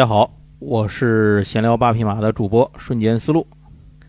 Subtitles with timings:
[0.00, 3.46] 大家好，我是闲聊八匹马的主播瞬间思路，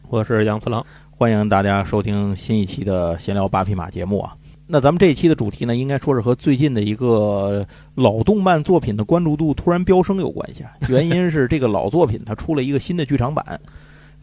[0.07, 4.33] 我是杨次郎，欢迎大家收听新一期的闲聊八匹马节目啊。
[4.67, 10.71] 那咱们这一期的主题呢，应该说是和最近的一个老动漫作品的关注度突然飙升有关系啊。
[10.87, 13.59] 原因是这个老作品它出了一个新的剧场版，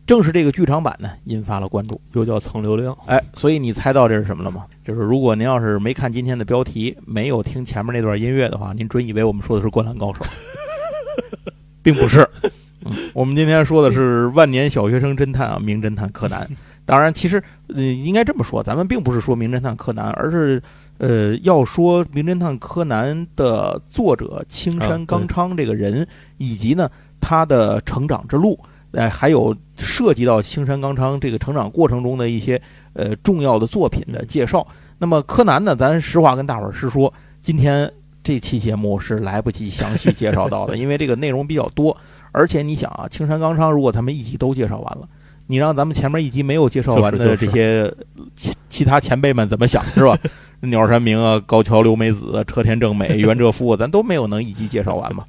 [0.06, 2.96] 正是这个剧场版呢引发了关注，又叫蹭流量。
[3.04, 4.64] 哎，所以你猜到这是什么了吗？
[4.82, 10.24] 就是如果您要是没看今天的标题，没有听前面那段音乐的话，您准以为我们说的是《灌篮高手》，
[11.82, 12.28] 并不是。
[13.12, 16.48] 我们今天说的是万年小学生侦探啊，名侦探柯南。
[16.86, 17.42] 当然，其实
[17.74, 20.62] 呃，应该这么说，咱们并不是说名侦探柯南，而是
[20.96, 26.06] 呃，要说名侦探柯南的作者青山刚昌这个人，
[26.38, 26.88] 以及呢
[27.20, 28.58] 他的成长之路，
[28.92, 32.58] 哎，还有涉及到青山刚昌这个成长过程中的一些
[32.94, 34.66] 呃重要的作品的介绍。
[34.98, 37.90] 那么柯南呢，咱实话跟大伙儿实说，今天
[38.28, 41.96] 这期节目是来不及详细介绍到的， 因为这个内容比较多。
[42.30, 45.08] 而且你想啊，青山刚昌如果咱们一集都介绍完了，
[45.46, 47.90] 你让咱们前面一集没有介绍完的这些
[48.36, 50.14] 其其他前辈们怎么想是吧？
[50.60, 55.24] 鸟山明啊、高桥留美子、车田正美、袁哲夫，咱都没有能一集介绍完嘛。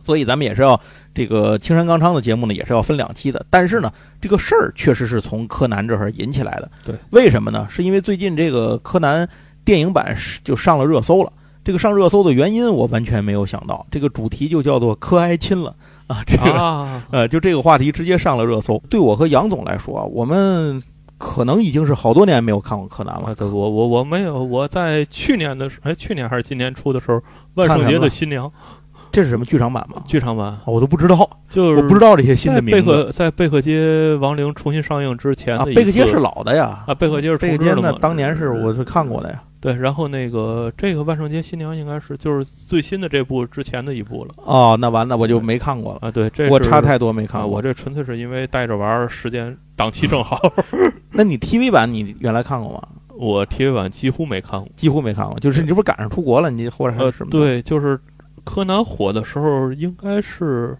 [0.00, 0.80] 所以咱们也是要
[1.12, 3.44] 这个青山刚昌的节目呢，也是要分两期的。
[3.50, 6.70] 但是呢，这个事儿确实是从柯南这儿引起来的。
[6.84, 7.66] 对，为什么呢？
[7.68, 9.28] 是因为最近这个柯南
[9.64, 11.32] 电影版就上了热搜了。
[11.64, 15.74] 这个上热搜的原因我完全没有想到，这个主题就叫做柯哀亲了。
[16.06, 18.80] 啊，这个 呃，就这个话题直接上了热搜。
[18.90, 20.82] 对我和杨总来说，我们
[21.16, 23.34] 可能已经是好多年没有看过柯南了。
[23.40, 27.18] 我我我没有，我在去年的时，哎，去年还是今年初的时候，
[27.54, 28.52] 万圣节的新娘，
[29.10, 30.02] 这是什么剧场版吗？
[30.06, 32.82] 剧场版我都不知道，就是我不知道这些新的名字。
[32.82, 39.42] 贝克在贝克街亡灵重新上映之前的贝克街是老的呀，啊，贝克街是贝克街那当年是我是看过的呀。
[39.64, 44.34] 对，然后那个这个万圣节新娘应该是就是最新的这部之前的一部了。
[44.36, 46.10] 哦，那完了我就没看过了啊。
[46.10, 47.50] 对，这我差太多没看过。
[47.50, 50.38] 我这纯粹是因为带着玩，时间档期正好。
[51.12, 52.86] 那你 TV 版你原来看过吗？
[53.16, 55.40] 我 TV 版几乎没看过，几乎没看过。
[55.40, 57.30] 就是你这不赶上出国了，你或者是什么？
[57.30, 57.98] 对，就是
[58.44, 60.76] 柯南火的时候，应该是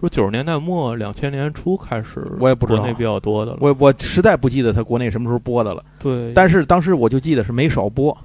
[0.00, 3.58] 说九十年代末两千年初开始，我也不知道国内比较多的了。
[3.60, 5.84] 我我实在不记得他国内什么时候播的了。
[5.98, 8.16] 对，但是当时我就记得是没少播。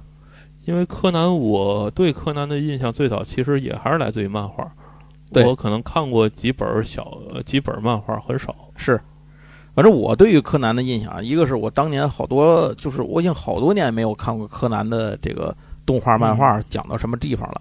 [0.66, 4.66] 因为柯南，我对柯南的印象最早其实也还是来自于漫画，
[5.32, 8.54] 我可能看过几本小几本漫画，很少。
[8.76, 8.98] 是，
[9.74, 17.60] 反正我对于柯南的印象，一个是我当年好多，就是我已经好多年没有看过柯南的这个动画漫画讲到什么地方了。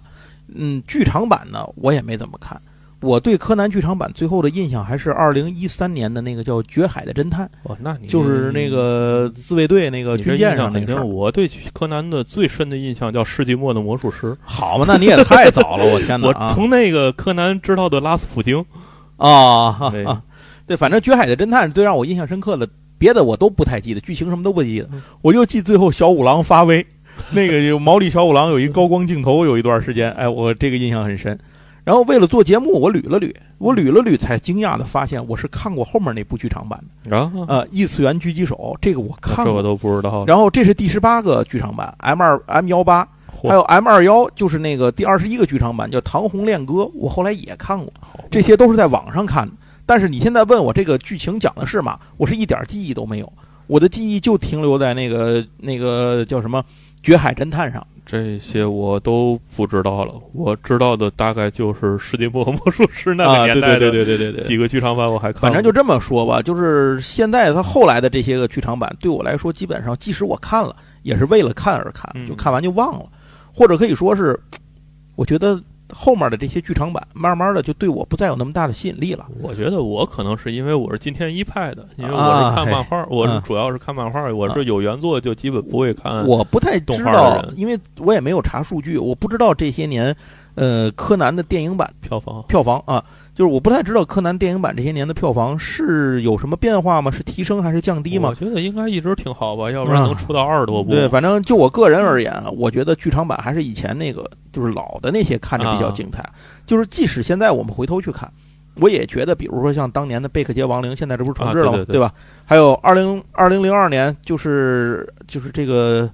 [0.56, 2.62] 嗯，剧场版呢，我也没怎么看。
[3.04, 11.04] 我对柯南剧场版最后的印象还是二零一三年的那个叫《绝海的侦探》，哦，那你就是那个自卫队那个军舰上那个。
[11.04, 14.28] 我对柯南的最深的印象叫《世纪末的魔术师》。
[14.42, 16.28] 好嘛，那你也太早了，我天哪！
[16.32, 18.64] 我从那个柯南知道的拉斯普京
[19.18, 19.92] 啊，
[20.66, 22.66] 对，反正《绝海的侦探》最让我印象深刻的，
[22.98, 24.90] 别的我都不太记得，剧情什么都不记得，
[25.22, 26.86] 我就记最后小五郎发威，
[27.34, 31.38] 那个有毛利小五郎有一高光镜头，有一段时间，哎，我这个印象很深。
[31.84, 37.18] 然后为了做节目，我捋了捋，我捋了捋，才惊讶的发现我是看过后面那部剧场版的。
[37.18, 40.24] 啊，呃，异次元狙击手这个我看过，这我都不知道。
[40.26, 43.06] 然后这是第十八个剧场版 M 二 M 幺八，
[43.44, 47.92] 还有 M 二幺，就是那个第二十一个剧场版叫《唐红恋歌》，我后来也看过，
[48.32, 49.54] 这些都是在网上看的。
[49.86, 53.34] 但是你现在问我这个剧情讲的是嘛，我是一点记忆都没有，
[53.68, 56.62] 我的记忆就停留在那个那个叫什么
[57.04, 57.86] 《绝海侦探》上。
[58.06, 65.42] 这些我都不知道了，我知道的大概就是《世界末魔术师》那个年代对对对对对，几个剧场版我还看。
[65.42, 73.06] 反正就这么说吧，就是现在他后来的这些个剧场版，对我来说，基本上即使我看了，也是为了看而看，就看完就忘了，
[73.54, 74.40] 或者可以说是，
[75.16, 75.60] 我觉得。
[75.92, 79.28] 后面的这些剧场版，慢慢的就对我不再有那么大的吸引力了。
[79.42, 86.26] 我觉得我可能是因为我是今天一派的，因为我是看漫画，我是主要是看漫画，我是有原作就基本不会看。
[86.26, 90.16] 我不太知道，因为我也没有查数据，我不知道这些年，
[90.56, 93.04] 呃，柯南的电影版票房票房啊。
[93.36, 97.10] 就是我不太知道柯南电影版这些年的票房是有什么变化吗？
[97.10, 98.30] 是提升还是降低吗？
[98.30, 100.92] 我觉得应该一直挺好吧，要不然能出到二十多部。
[100.92, 106.24] 对，反正就我个人而言，我觉得剧场版还是以前那个，就是老的那些看着比较精彩。
[106.68, 108.32] 就是即使现在我们回头去看，
[108.76, 111.84] 我也觉得，比如说像当年的《贝克街亡灵》，现在这不是重置了吗？
[111.86, 112.14] 对吧？
[112.46, 116.08] 还有二零二零零二年，就是就是这个，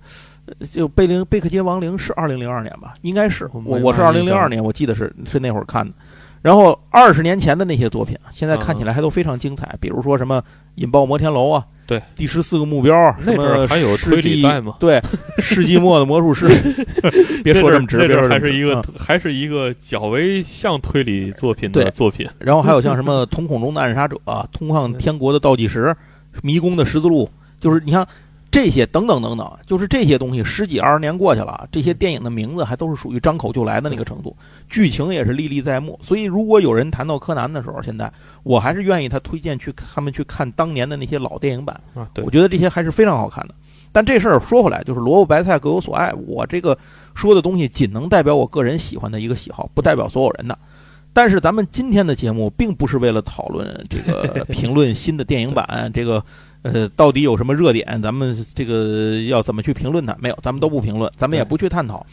[0.72, 2.94] 就贝灵贝克街亡灵是二零零二年吧？
[3.02, 5.94] 应该是我我是二零零二年，我记得是是那会儿看的。
[6.42, 10.42] 然后二十年前的那些作品，现在看起来还都非常精彩，比如说什么
[10.76, 14.78] 《引爆摩天楼》啊，对，第十四个目标，那阵还有推理赛吗？
[14.80, 15.02] 对，
[15.40, 16.48] 世纪末的魔术师
[17.44, 22.26] 别说这么直，那阵还是一个还是一个较为像推理作品的作品。
[22.40, 24.16] 然后还有像什么 《瞳孔中的暗杀者》
[24.54, 25.88] 《通向天国的倒计时》
[26.42, 27.26] 《迷宫的十字路》，
[27.60, 28.08] 就是你看。
[28.52, 34.36] 这些等等等等，就是这些东西，十几二十年过去了，这些电影的名字还都是属于张口就来的那个程度，
[34.68, 36.00] 剧情也是历历在目。
[36.02, 38.12] 所以，如果有人谈到柯南的时候，现在
[38.42, 42.10] 我还是愿意他推荐去他们去看当年的那些老电影版啊。
[42.14, 43.54] 对，我觉得这些还是非常好看的。
[43.92, 46.12] 但这事儿说回来，就是萝卜白菜各有所爱。
[46.26, 46.76] 我这个
[47.14, 50.58] 说的东西仅能代表我个人喜欢的一个喜好，不代表所有人的。
[51.14, 56.24] 但是咱们今天的节目并不是为了讨论这个 评论新的电影版这个。
[56.62, 58.02] 呃，到底有什么热点？
[58.02, 60.16] 咱们这个要怎么去评论它？
[60.20, 62.06] 没有，咱们都不评论，咱们也不去探讨。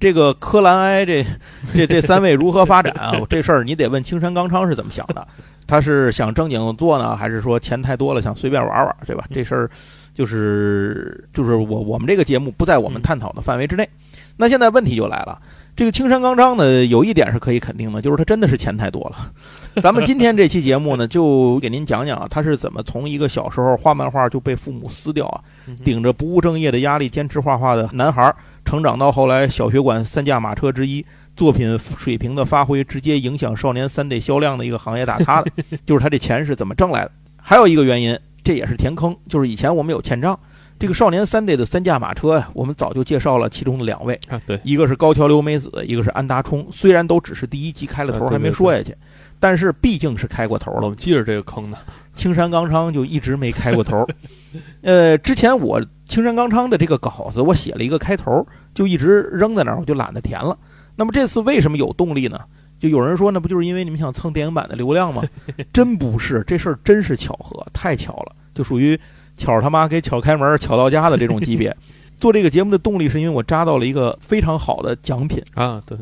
[0.00, 1.24] 这个柯蓝埃这
[1.72, 3.12] 这这三位如何发展啊？
[3.28, 5.26] 这事儿你得问青山刚昌是怎么想的。
[5.64, 9.24] 他是想正经做呢，还是说钱太多了想随便玩玩，对吧？
[9.32, 9.70] 这事儿
[10.12, 13.88] 就是就是我我们这个节目不在我们探讨的范围之内。
[14.36, 15.38] 那现在问题就来了。
[15.74, 19.32] 这个青山刚昌呢，有一点是可以肯定的，就是他真的是钱太多了。
[19.82, 25.40] 咱们今天这期节目呢，就给您讲讲他是怎么从一个小时候画漫画就被父母撕掉啊，
[25.82, 28.34] 顶着不务正业的压力坚持画画的男孩，
[28.66, 31.02] 成长到后来小学馆三驾马车之一，
[31.34, 35.50] 作品水平的发挥直接影响少年三 D 销量的一个行业大咖的，
[35.86, 37.10] 就是他这钱是怎么挣来的。
[37.40, 40.38] 还有一个原因，这也是填坑，就是以前我们有欠账。
[40.82, 46.66] 这个少年三代的三驾马车呀，我们早就介绍了其中的两位啊，对，一个是高桥留美子，一个是安达充。
[46.72, 48.92] 虽然都只是第一集开了头，还没说下去，
[49.38, 50.80] 但是毕竟是开过头了。
[50.80, 51.78] 我们记着这个坑呢，
[52.16, 54.04] 青山刚昌就一直没开过头。
[54.82, 58.44] 呃，之前我青山刚昌的这个稿子，我写了一个开头，
[58.74, 60.58] 就一直扔在那儿，我就懒得填了。
[60.96, 62.40] 那么这次为什么有动力呢？
[62.80, 65.22] 就有人说，那不就是因为你们想蹭电影版的流量吗？
[65.72, 68.98] 真不是，这事儿真是巧合，太巧了，就属于。
[69.36, 71.74] 巧他妈给巧开门，巧到家的这种级别，
[72.20, 75.82] 做这个节目的动力是因为我扎到了一个非常好的奖品啊！
[75.84, 75.98] 对，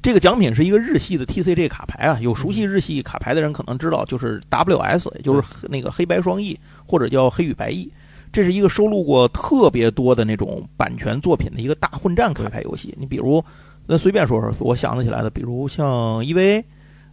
[0.00, 2.18] 这个奖品是一个日系的 TCG 卡牌啊。
[2.20, 7.90] 有熟悉日系卡牌的人可能知道，就是 WS，也就是那个黑白双翼或者叫黑与白翼，
[8.30, 12.94] 这是一个收录过特别多的那种版权作品的一个大混战卡牌游戏。
[12.96, 13.44] 你比如，
[13.86, 16.62] 那随便说说，我想得起来的，比如像 EVA，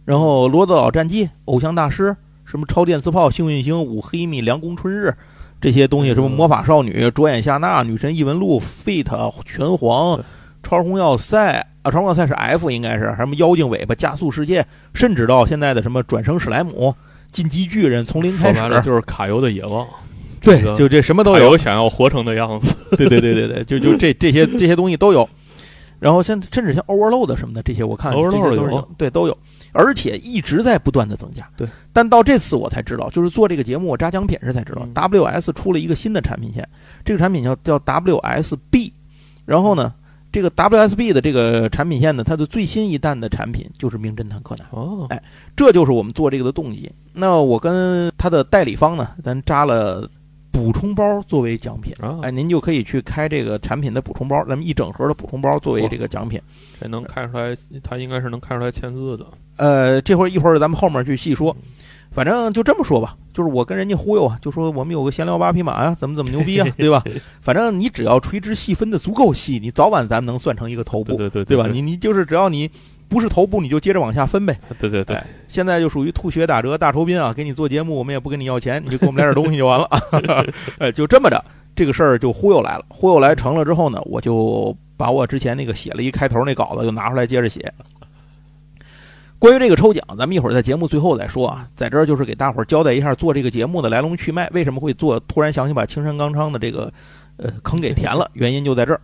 [0.04, 2.16] 然后罗德岛战记、偶像大师。
[2.46, 5.12] 什么超电磁炮、幸运星、五黑米、凉宫春日，
[5.60, 10.18] 这些东西，什么魔法少女、灼眼夏娜、女神异闻录、Fate、拳皇、
[10.62, 14.64] 超红要塞啊，超红要塞是 F 应该是，什么妖精尾巴、加速世界，
[14.94, 16.94] 甚至到现在的什么转生史莱姆、
[17.32, 19.86] 进击巨人，从零开始，就是卡游的野望。
[20.40, 22.72] 对，就这什么都有，想要活成的样子。
[22.96, 25.28] 对对对对对，就就这这些这些东西都有。
[25.98, 29.36] 然后像甚至像 Overload 什么的这些，我看 Overload 有，对都有。
[29.76, 31.68] 而且一直在不断的增加，对。
[31.92, 36.66] 但到这次我才知道，就是做这个节目我扎奖品时才知道，WS 出了一个新的产品线，
[37.04, 38.92] 这个产品叫叫 WSB。
[39.44, 39.92] 然后呢，
[40.32, 44.66] 这个 WSB 的这个产品线呢，它的最新一弹的产品就是《名侦探柯南》。
[44.76, 45.22] 哦，哎，
[45.54, 46.90] 这就是我们做这个的动机。
[47.12, 50.08] 那我跟他的代理方呢，咱扎了。
[50.56, 56.40] 补充包作为奖品，哎，您就可以去开这个产品的补充包，咱们一整盒的补充包作为这个奖品，
[56.80, 59.26] 这能看出来，他应该是能看出来签字的。
[59.58, 61.54] 呃，这会儿一会儿咱们后面去细说，
[62.10, 67.04] 反正就这么说吧，就是我跟人家忽悠啊，就说我们有个闲聊八匹马呀，怎么怎么牛逼啊， 对吧？
[67.42, 71.66] 反正你只要垂直细分的足够细，你早晚咱们能算成一个头部，对对对吧？
[71.66, 72.70] 你你就是只要你。
[73.08, 74.58] 不是头部你就接着往下分呗。
[74.78, 77.32] 对对对，现在就属于吐血打折大酬宾啊！
[77.32, 79.88] 给你做节目，我们也不跟你要钱，你就给我们来点东西就完了。
[80.78, 81.42] 哎，就这么着，
[81.74, 82.84] 这个事儿就忽悠来了。
[82.88, 87.72] 忽悠来成了之后呢，我就把我之前那个写了一开头那稿子就拿出来接着写。
[89.38, 91.68] 关于这个抽奖，咱们一会儿在节目最后再说啊。
[91.76, 95.20] 在这儿就是给大伙儿交代一下做这个节目的来龙去脉，为什么会做？
[95.20, 96.92] 突然想起把青山刚昌的这个
[97.36, 99.00] 呃坑给填了，原因就在这儿。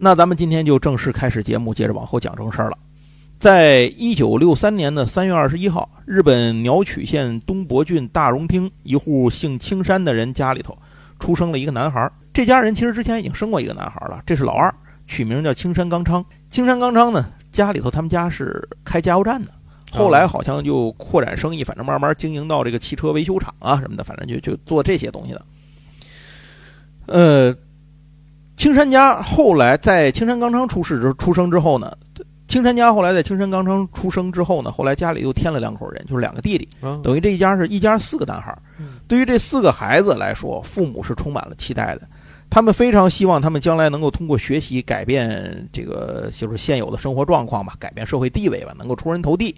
[0.00, 2.78] 那咱们今天就正式开始节目，接着往后讲正事儿了。
[3.36, 10.78] 在一九六三年的三月二十一号，日本鸟取县东博郡大荣町一户姓青山的人家里头，
[11.18, 12.08] 出生了一个男孩。
[12.32, 14.72] 这家人其实之前已经生过一个男孩了，这是老二，
[15.08, 16.24] 取名叫青山刚昌。
[16.48, 19.52] 青山刚昌呢，家里头他们家是开加油站的，
[19.90, 25.44] 后来好像就扩展生意，反正慢慢经营到这个汽车维修厂啊什么的，反正就就做这些东西的。
[27.06, 27.56] 呃。
[28.58, 31.92] 青山家后来在青山刚昌出世之出生之后呢，
[32.48, 36.68] 青山家后来在青山刚昌出生之后呢，后来家里又添了两口人，就是两个弟弟，
[37.04, 38.52] 等于这一家是一家四个男孩。
[39.06, 42.02] 对于这四个孩子来说，父母是充满了期待的。
[42.50, 49.54] 他们非常希望他们将来能够通过学习改变这个就是现有的生活状况吧，改变社会地位吧，能够出人头地。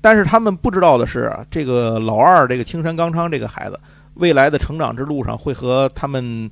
[0.00, 3.80] 但是他们不知道的是，这个老二这个青山刚昌这个孩子，
[4.14, 6.48] 未来的成长之路上会和他们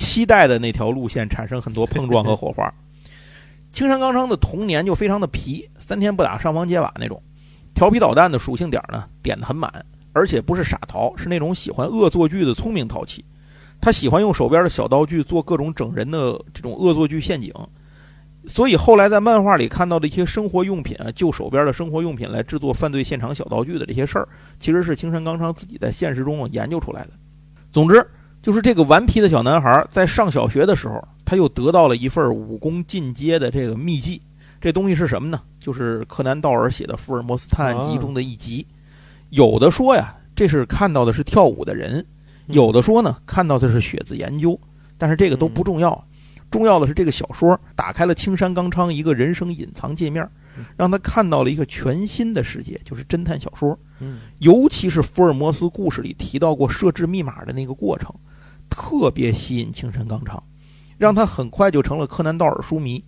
[0.00, 2.72] 期待的那条路线产生很多碰撞和火花。
[3.70, 7.22] 青山刚昌的童年就非常的皮，三天不打上房揭瓦那种，
[7.74, 9.70] 调皮捣蛋的属性点呢点的很满，
[10.14, 13.22] 而且不是傻淘，是那种喜欢恶作剧的聪明淘气。
[13.80, 17.52] 他喜欢用手边的小道具做各种整人的这种恶作剧陷阱，
[18.46, 24.28] 所以后来在漫画里看到的一些生活用品啊，就手边的生活用品来制作犯罪现场小道具的这些事儿，
[24.58, 27.10] 其实是青山刚昌自己在现实中研究出来的。
[27.70, 28.04] 总之，
[28.42, 34.20] 就是这个顽皮的小男孩在上小学的时候，他又得到了一份武功进阶的这个秘籍。
[34.60, 35.40] 这东西是什么呢？
[35.58, 38.66] 就是柯南道尔写的《福尔摩斯探案集》中的一集。
[39.30, 42.04] 有的说呀，这是看到的是跳舞的人。
[42.46, 44.58] 有的说呢，看到的是血字研究，
[44.98, 46.02] 但是这个都不重要，
[46.50, 50.28] 重要的是这个小说打开了青山刚昌一个人生隐藏界面，
[50.76, 53.78] 让他看到了一个全新的世界，就是侦探小说。
[54.40, 58.12] 尤其是福尔摩斯故事里提到过设置密码的那个过程，
[58.70, 60.42] 特别吸引青山刚昌，
[60.96, 63.04] 让他很快就成了柯南道尔书迷。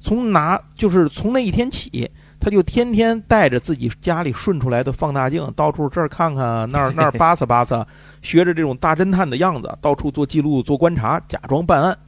[0.00, 2.08] 从拿就是从那一天起。
[2.40, 7.84] 他就天天带着自己家里顺出来的放大镜，到处这儿看看，那儿 那儿扒擦扒擦，
[8.22, 11.98] 学着这种大侦探的样子，到处做记录、做观察，假装办案。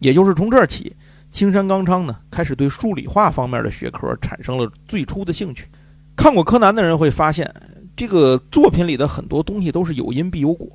[0.00, 0.92] 也就是从这儿起，
[1.30, 5.68] 青山刚昌呢开始对数理化方面的学科产生了最初的兴趣。
[6.16, 7.48] 看过柯南的人会发现，
[7.94, 10.68] 这个作品里的很多东西都是有因必有果。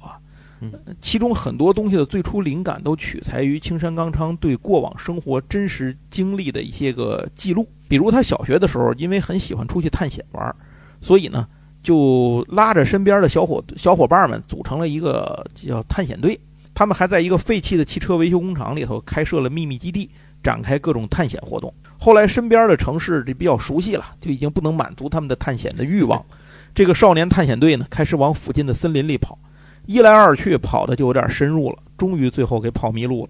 [1.01, 7.67] 其中很多东西的最初灵感都取材于青山刚昌对过往生活真实经历的一些个记录。
[7.87, 10.55] 比如他小学的时候，因为很喜欢出去探险玩，
[11.01, 11.47] 所以呢，
[11.81, 16.39] 就拉着身边的小伙小伙伴们组成了一个叫探险队。
[16.73, 20.09] 他们还在一个废弃的汽车维修工厂里头开设了秘密基地，
[20.41, 21.71] 展开各种探险活动。
[21.99, 26.25] 后来身边的城市这比较熟悉了，就已经不能满足他们的探险的欲望。
[26.73, 29.37] 这个少年探险队呢，开始往附近的森林里跑，
[29.85, 33.29] 一来二去跑的就有点深入了，终于最后给跑迷路了。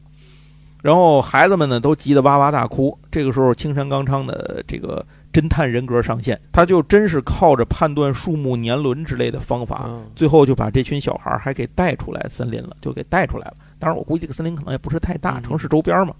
[0.82, 2.98] 然后孩子们呢都急得哇哇大哭。
[3.12, 13.54] 这个时候，青山刚昌的这个侦探人格上线，他就真是靠着判断树木年轮之类的方法，最后就把这群小孩还给带出来森林了，就给带出来了。
[13.78, 16.16] 当然，我估计这个森林可能也不是太大，城市周边嘛。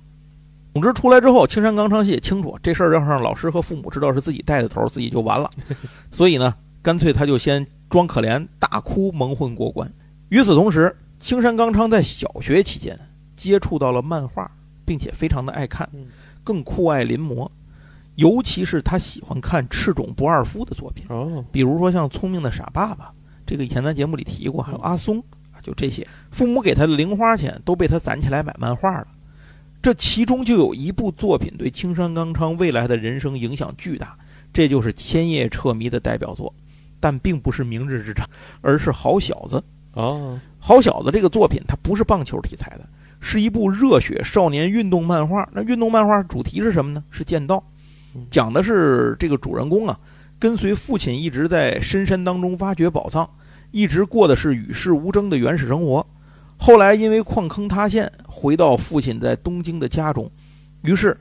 [0.74, 5.50] 总之，出来之后，青山刚昌也清楚这事儿要让老师和父母知道是自己带的头，自己就完了。
[6.12, 9.92] 所以呢，干脆他就先装可怜，大哭蒙混过关。
[10.32, 13.00] 与此同时，青山刚昌在小学期间。
[13.34, 14.52] 接触到了漫画，
[14.86, 15.90] 并且非常的爱看，
[16.44, 17.50] 更酷爱临摹，
[18.18, 21.08] 尤其是他喜欢看赤冢不二夫的作品，
[21.52, 23.06] 比如说像《聪明的傻爸爸》，
[23.44, 25.18] 这个以前咱节目里提过，还有阿松
[25.52, 26.08] 啊，就这些。
[26.30, 29.08] 父母给他的零花钱都被他攒起来买漫画了，
[29.82, 34.16] 这其中就有一部作品对青山刚昌未来的人生影响巨大，
[34.54, 36.54] 这就是千叶彻迷的代表作，
[37.00, 38.24] 但并不是《明日之城》，
[38.62, 39.58] 而是《好小子》
[39.94, 42.88] 哦，《好小子》这个作品它不是棒球题材的。
[43.24, 45.48] 是一部热血少年运动漫画。
[45.54, 47.04] 那运动漫画主题是什么呢？
[47.12, 47.64] 是剑道，
[48.32, 49.96] 讲的是这个主人公啊，
[50.40, 53.30] 跟随父亲一直在深山当中挖掘宝藏，
[53.70, 56.04] 一直过的是与世无争的原始生活。
[56.58, 60.28] 后来因为矿坑塌陷，回到父亲在东京的家中。
[60.82, 61.16] 于是，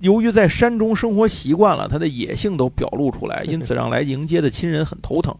[0.00, 5.32] 由于在山中生活习惯了，他的野性都表露出来，因此让来迎接的亲人很头疼。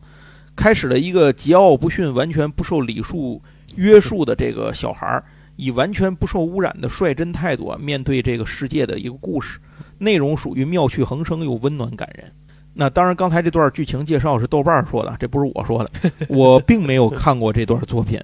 [0.56, 3.40] 开始了一个桀骜不驯、完全不受礼数
[3.76, 5.22] 约束的这个小孩儿。
[5.56, 9.58] 以完全不受污染的率真态度啊，面对这个世界的一个故事，
[9.96, 12.30] 内容属于妙趣横生又温暖感人。
[12.74, 15.90] 那当然，刚才这段剧情介绍是豆瓣说的，这不是我说的，
[16.28, 18.20] 我并没有看过这段作品，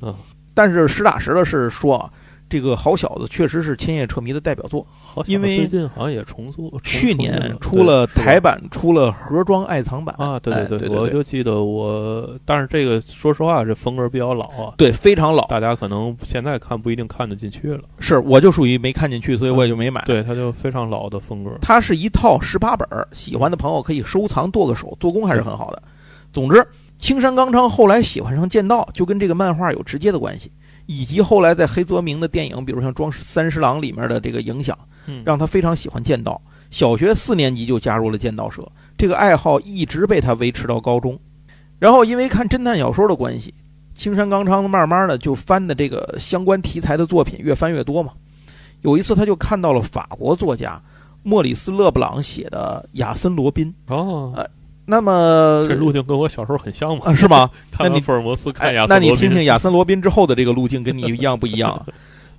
[0.54, 2.12] 但是实打实的是说。
[2.52, 4.86] 这个好小子确实是千叶彻迷的代表作，
[5.24, 17.80] 因为最近好像也重塑，去年出了台版，出了盒装爱藏版啊，对对对，我就记得我，但是这个说实话，这风格比较老啊，对，非常老，大家可能现在看不一定看得进去了。
[17.98, 20.02] 是，我就属于没看进去，所以我也就没买。
[20.04, 21.56] 对，它就非常老的风格。
[21.62, 25.82] 它是一套十八本，喜欢的朋友可以收藏，剁个手，做工还是很好的。
[26.34, 26.62] 总之，
[26.98, 30.52] 青山刚昌后来喜欢上剑道，就跟这个漫画有直接的关系。
[30.86, 34.76] 以及后来在黑泽明的电影，比如像《装三十郎》里面的这个影响，
[35.24, 36.40] 让他非常喜欢剑道。
[36.70, 41.18] 小学四年级就加入了剑道社，这个爱好一直被他维持到高中。
[41.78, 43.52] 然后因为看侦探小说的关系，
[43.94, 48.12] 青山刚昌慢慢的就翻的这个相关题材的作品越翻越多嘛。
[48.80, 50.80] 有一次他就看到了法国作家
[51.22, 54.48] 莫里斯·勒布朗写的《亚森·罗宾》哦。
[54.84, 57.14] 那么这路径跟我小时候很像嘛？
[57.14, 57.48] 是吗？
[57.78, 61.86] 那你福尔摩斯看亚森，那你听听 亚森罗宾之后的这个路径跟你一样不一样？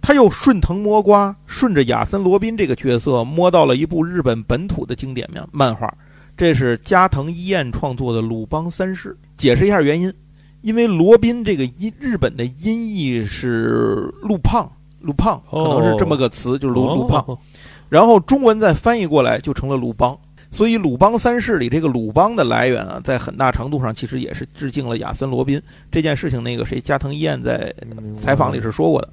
[0.01, 5.89] 他又顺藤摸瓜，顺着亚森·罗宾这个角色摸到了一部日本本土的经典漫漫画，
[6.35, 9.11] 这是加藤一彦创作的《鲁邦三世》。
[9.37, 10.13] 解释一下原因，
[10.61, 14.69] 因为罗宾这个音日本的音译是“路胖”，
[14.99, 17.25] 路胖可能是这么个词，就是鲁鲁胖，
[17.87, 20.17] 然后中文再翻译过来就成了鲁邦。
[20.53, 25.59] 所以《鲁邦三世》里这个鲁邦的来源啊，在很大程度上其实也是致敬了亚森·罗宾
[25.91, 26.43] 这件事情。
[26.43, 27.73] 那个谁，加藤一彦在
[28.19, 29.09] 采访里是说过的。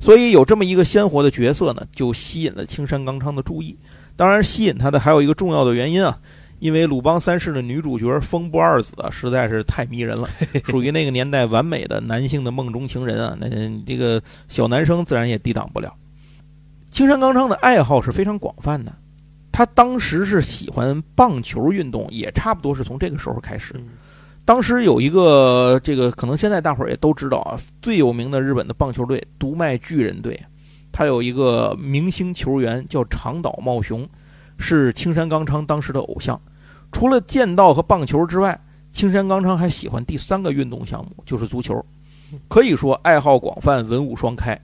[0.00, 3.76] 所以有这么一个鲜活的角色呢，就吸引了青山刚昌的注意。
[4.16, 6.18] 当然，吸引他的还有一个重要的原因啊，
[6.58, 10.26] 因为《鲁邦三世》的女主角风波二子啊，实在是太迷人了，
[10.64, 13.36] 属于那个年代完美的男性的梦中情人啊。
[13.38, 13.46] 那
[13.86, 15.92] 这个小男生自然也抵挡不了。
[16.90, 18.90] 青山刚昌的爱好是非常广泛的，
[19.50, 23.74] 他当时是喜欢棒球运动，也差不多是从这个时候开始。
[24.44, 30.40] 当时有一个这个，可能现在大伙儿也都知道啊，最有名的日本的棒球队——读卖巨人队，
[30.90, 34.08] 他有一个明星球员叫长岛茂雄，
[34.58, 36.40] 是青山刚昌当时的偶像。
[36.90, 38.58] 除了剑道和棒球之外，
[38.90, 41.84] 青山刚昌还喜欢第三个运动项目，就是足球，
[42.48, 44.58] 可以说爱好广泛，文武双开。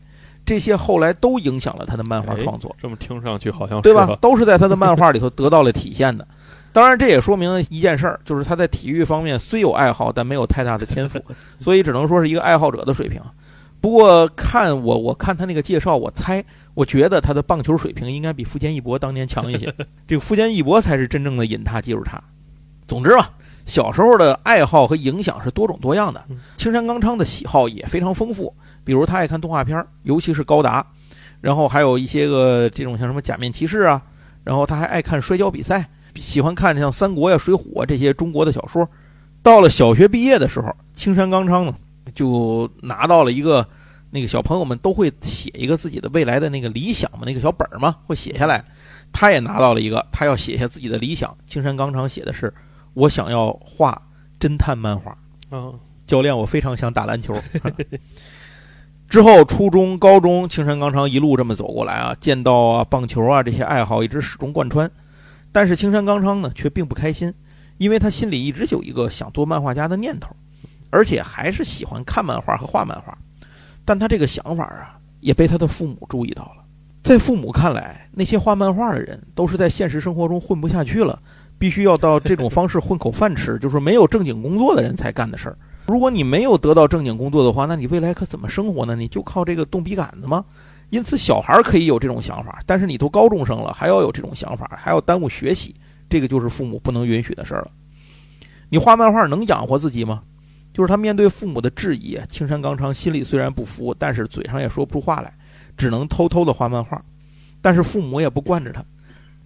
[0.44, 2.74] 这些后来都影响了他的漫画创作。
[2.80, 4.16] 这么听上去好像对吧？
[4.20, 6.26] 都是在他的漫画里头得到了体现的。
[6.72, 11.22] 当然，这也说明一件事儿，就是他在体育方面虽有爱好，但没有太大的天赋，
[11.60, 13.20] 所以只能说是一个爱好者的水平。
[13.80, 16.42] 不过看我，我看他那个介绍，我猜，
[16.74, 19.72] 我觉得他的棒球水平应该比富坚义博当年强一些。
[20.08, 22.20] 这个富坚义博才是真正的引他技术差。
[22.88, 23.30] 总之吧，
[23.66, 26.25] 小时候的爱好和影响是多种多样的。
[26.56, 28.54] 青山刚昌的喜好也非常丰富，
[28.85, 30.87] 比如他爱看动画片，尤其是高达，
[31.40, 34.02] 然后还有一些个这种像什么假面骑士啊，
[34.42, 35.88] 然后他还爱看摔跤比赛。
[36.16, 38.88] 喜欢看像《三国》呀、《水浒》啊这些中国的小说。
[39.43, 41.75] 到了小学毕业的时候，青山刚昌呢
[42.15, 43.67] 就拿到了一个
[44.10, 48.65] 那个小朋友们都会写一个自己的未来的那个理想嘛，那个小本儿嘛，会写下来。
[49.12, 51.36] 他也拿到了一个，他要写下自己的理想。
[51.47, 52.52] 青山刚昌写的是
[52.95, 54.00] ：“我想要画
[54.41, 55.17] 侦探漫画。”
[55.50, 55.71] 啊，
[56.07, 57.35] 教练，我非常想打篮球。
[59.09, 64.91] 之后，初中、高中，青山刚昌一路这么走过来啊，剑道啊、棒球啊这些爱好一直始终贯穿。
[65.52, 67.33] 但是青山刚昌呢，却并不开心，
[67.76, 70.35] 因为他心里一直有一个想做漫画家的念头，
[70.91, 73.17] 而且还是喜欢看漫画和画漫画。
[73.85, 76.65] 但他这个想法啊，也被他的父母注意到了。
[77.04, 81.23] 在父母看来，那些画漫画的人都是在现实生活中混不下去了，
[81.58, 85.58] 必须要到这种方式混口饭吃， 就是没有正经工作的人才干的事儿。
[85.86, 88.97] 如果你没有得到正经工作的话，那你未来可怎么生活呢？
[88.97, 90.45] 你就靠这个动笔杆子吗？
[90.90, 95.75] 因此，小孩可以有这种想法，但是你都高中生了，还要有这种想法，还要耽误学习，
[96.08, 97.71] 这个就是父母不能允许的事儿了。
[98.69, 100.23] 你画漫画能养活自己吗？
[100.73, 105.32] 就是他面对父母的质疑，青山刚昌心里虽然不服，但是嘴上也说不出话来，
[105.76, 107.02] 只能偷偷的画漫画。
[107.60, 108.84] 但是父母也不惯着他，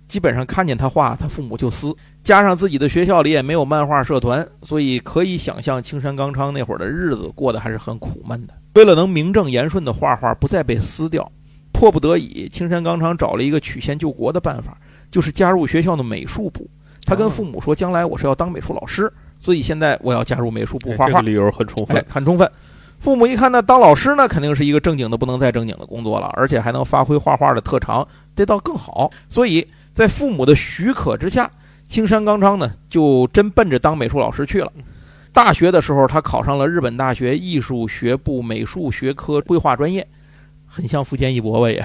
[0.08, 1.94] 基本上看见他画，他父母就撕。
[2.24, 8.54] 加上自己的学校里也没有漫画社团，所以可以想象青山刚昌那会儿的日子过得还是很苦闷的。
[8.74, 11.30] 为了能名正言顺的画画，不再被撕掉。
[11.72, 14.76] 迫不得已，青山刚昌找了一个曲线救国的办法，
[15.10, 16.68] 就是加入学校的美术部。
[17.04, 22.50] 他跟父母说：“将来我是要当美术老师，所以现在我要加入美术部画画。”理由很充分，很充分。
[22.98, 29.08] 父母一看，那当老师呢，肯定是一个正经的不能再正经的工作了，而且还能发挥画画的特长，这倒更好。
[29.28, 29.66] 所以
[29.98, 31.50] 在父母的许可之下，
[31.88, 34.72] 青山刚昌呢，就真奔着当美术老师去了。
[35.32, 40.06] 大学的时候，他考上了日本大学艺术学部美术学科规划专业。
[40.68, 41.84] 很像福建一博吧也，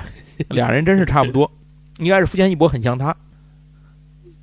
[0.49, 1.51] 俩人真是差不多，
[1.97, 3.15] 应该是福建一博很像他，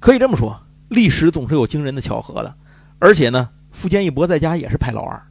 [0.01, 2.53] 可以这么说，历史总是有惊人的巧合的，
[2.99, 5.23] 而且呢，福建一博在家也是排老二，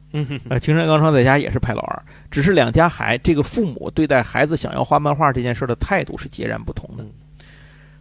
[0.48, 7.04] 呃，青山刚昌在家也是排老二，只是两家孩这个父母对待孩子想要画漫画这件事的态度是截然不同的。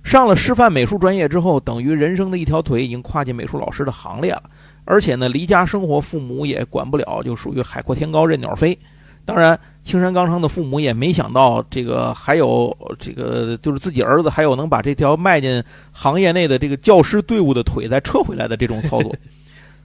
[0.09, 4.41] 上了师范美术专业之后，等于人生的一条腿已经跨进美术老师的行列了，
[4.83, 8.75] 而且呢，离家生活，父母也管不了，就属于海阔天高任鸟飞。
[9.23, 19.15] 当然，青山刚昌的父母也没想到，这个还有这个，就是自己儿子还有能把这条迈进行业内的这个教师队伍的腿再撤回来的这种操作。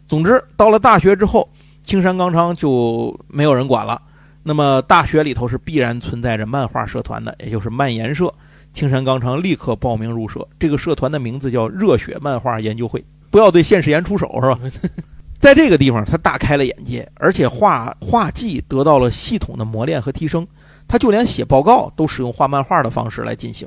[0.09, 1.47] 总之，到了大学之后，
[1.83, 4.01] 青山刚昌就没有人管了。
[4.43, 8.33] 那么，大学里头是必然存在着漫画社团的，也就是漫研社。
[8.75, 13.03] 青山刚昌立刻报名入社，这个社团的名字叫“热血漫画研究会”。
[13.31, 14.59] 不要对现实言出手，是吧？
[15.39, 20.47] 在这个地方，他大开了眼界，而且画画技得到了系统的磨练和提升。
[20.89, 23.67] 他就连写报告都使用画漫画的方式来进行。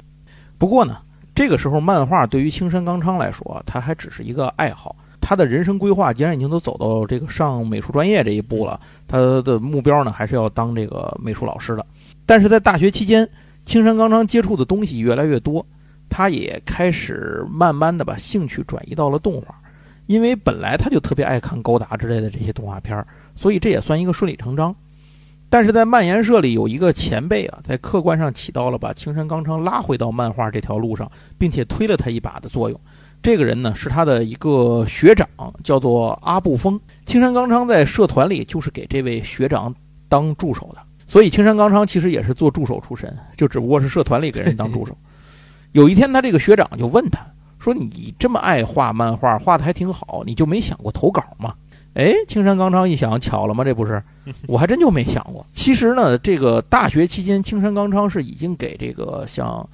[0.58, 0.98] 不过呢，
[1.34, 4.94] 这个时候漫画对于青山刚昌来说，他还只是一个爱好。
[5.22, 11.86] 他的人生规划既然已经都走到这个上美术专业这一步了，他的目标呢还是要当这个美术老师的。
[12.26, 13.28] 但是在大学期间，
[13.68, 15.64] 青山刚昌接触的东西越来越多，
[16.08, 19.54] 他也开始慢慢的把兴趣转移到了动画，
[20.06, 24.74] 因为本来他就特别爱看高达之类的这些动画片儿，所以这也算一个顺理成章。
[25.50, 32.80] 但是在漫研社里有一个前辈啊，在客观上起到了把青山刚昌拉回到漫画这条路上，并且推了他一把的作用。
[33.22, 35.28] 这个人呢是他的一个学长，
[35.62, 36.80] 叫做阿部丰。
[37.06, 39.76] 青山刚昌在社团里就是给这位学长
[40.08, 40.87] 当助手的。
[41.08, 44.96] 所以青山刚昌其实也是做助手出身，就只不过是社团里给人当助手。
[45.72, 47.26] 有一天，他这个学长就问他
[47.60, 51.54] 说：“你这么爱画漫画，画的还挺好，你就没想过投稿吗？”
[51.94, 53.64] 哎，青山刚昌一想，巧了吗？
[53.64, 54.02] 这不是，
[54.48, 55.46] 我还真就没想过。
[55.54, 59.68] 其实呢，这个大学期间，青山刚昌是已经给这个像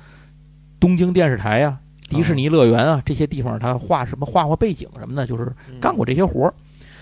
[0.80, 1.78] 东京电视台呀、
[2.10, 6.54] 迪士尼乐园啊这些地方，他画什么画画背景什么的，就是干过这些活儿。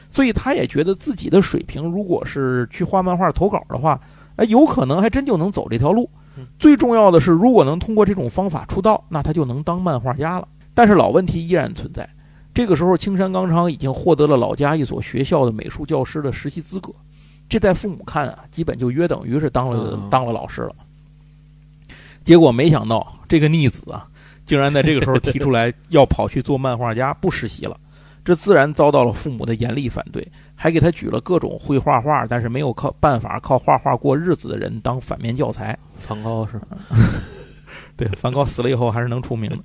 [0.10, 4.00] 所以他也觉得自己的水平，如果是去画漫画投稿的话。
[4.38, 6.10] 哎，有可能还真就能走这条路。
[6.58, 10.48] 最重要的是，如果能通过这种方法出道，那他就能当漫画家了。
[10.74, 12.08] 但是老问题依然存在。
[12.54, 16.92] 这个时候，青山刚昌已经获得了老家一所学校的美术教师的实习资格，
[17.48, 20.76] 这在父母看啊，基本就约等于是当了当了老师了。
[22.24, 24.08] 结果没想到，这个逆子啊，
[24.46, 27.78] 竟然在这个时候提出来 要跑去做漫画家，不实习了。
[28.24, 35.76] 这自然遭到了父母的严厉反对，还给他举了各种会画画但是没有靠办法靠画画过日子的人当反面教材。
[35.98, 36.62] 梵高是，
[37.98, 39.64] 对，梵高死了以后还是能出名的。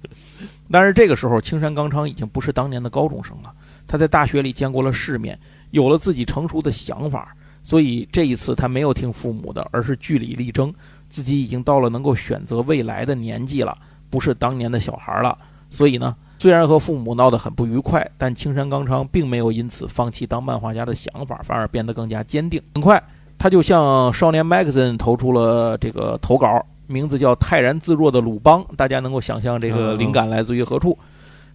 [0.71, 3.53] 但是这个时候，青山刚昌已经不是当年的高中生了，
[3.87, 5.39] 他在大学里见过了世面，
[5.71, 10.73] 有了自己成熟的想法，所以这一次他没有听父母的，而是据理力争，
[11.11, 13.77] 自己已经到了能够选择未来的年纪了，
[14.09, 15.37] 不是当年的小孩了，
[15.69, 16.17] 所以呢。
[16.47, 22.63] 虽然和父母闹得很不愉快，但青山刚昌并没有因此放弃当漫画家的想法，反而变得更加坚定。
[22.77, 23.03] 很快，
[23.37, 23.83] 他就向
[24.13, 28.65] 《少年 Magazine》投出了这个投稿，名字叫《泰然自若的鲁邦》。
[28.77, 30.97] 大家能够想象这个灵感来自于何处？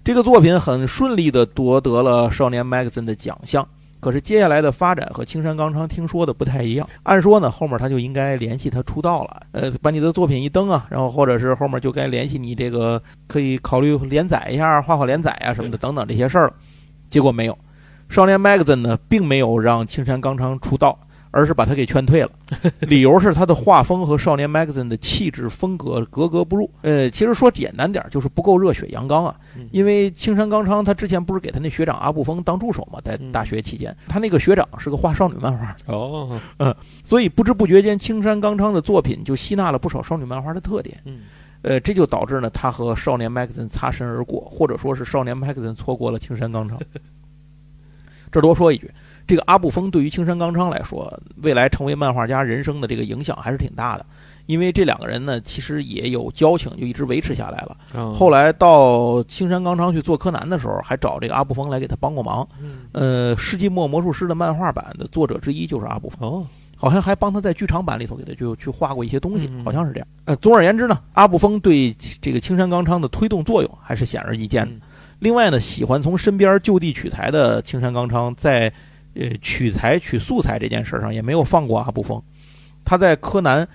[0.04, 3.66] 这个作品很顺利地夺得了《少年 Magazine》的奖项。
[4.02, 6.86] 可是接下来的发展和青山刚昌听说的不太一样。
[7.04, 16.54] 按说呢，后面他就应该联系他出道了，呃，把你的作品一登啊，然后或者是后面就该联系你这个可以考虑连载一下，画画连载啊什么的等等这些事儿了。
[17.10, 17.58] 结果没有，
[18.10, 21.00] 少年 Magazine 呢，并没有让青山刚昌出道。
[21.32, 22.30] 而是把他给劝退了，
[22.82, 26.70] 理由是他的画风和《少年 Magazine》的气质风格格格不入。
[26.82, 29.36] 呃，其实说简单点，就是不够热血阳刚啊。
[29.72, 41.00] 因为青山刚昌他之前不是给他那学长阿部丰当助手嘛，在大学期间，他那个学长是个画少女漫画哦，嗯，所以不知不觉间，青山刚昌的作品就吸纳了不少少女漫画的特点。
[41.06, 41.20] 嗯，
[41.62, 46.78] 呃，这就导致呢，他和《少年 Magazine》擦身而过，或者说是《少年 Magazine》错过了青山刚昌。
[48.32, 48.90] 这多说一句。
[49.28, 51.12] 这个阿部丰对于青山刚昌来说，
[51.44, 54.06] 未来成为漫画家人生的这个影响还是挺大的，
[54.46, 58.14] 因为这两个人呢，其实也有交情，就一直维持下来了。
[58.14, 62.46] 后来到青山刚昌去做柯南的时候，还找这个阿部丰来给他帮过忙。
[62.92, 70.08] 呃，《世纪末魔术师》的漫画版的作者之一就是阿部丰，好像还帮他在剧场版里头给他就去画过一些东西，好像是这样。
[70.26, 74.86] 呃，总而言之呢，阿部丰对这个青山刚昌的推动作用还是显而易见的。
[75.20, 78.74] 另外呢，喜欢从身边就地取材的青山刚昌在。
[79.16, 82.22] 呃，取材取素材这件事上也没有放过阿部丰。
[82.84, 83.68] 他在柯南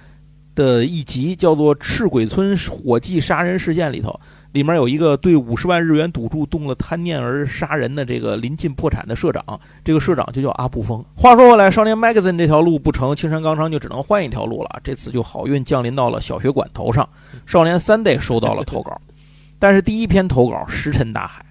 [0.55, 4.19] 的一集叫做《赤鬼村火计杀人事件》里头，
[4.53, 9.45] 里面有一个对五十万日元赌注动了贪念而杀人的这个临近破产的社长，
[9.85, 11.05] 这个社长就叫阿部丰。
[11.15, 14.81] 话说回来，少年 Magazine 这条路不成，青山刚昌就只能换一条路了。
[14.83, 17.07] 这次就好运降临到了小学馆头上，
[17.45, 18.99] 少年 Sunday 收到了投稿，
[19.61, 21.45] 但是第一篇投稿石沉大海。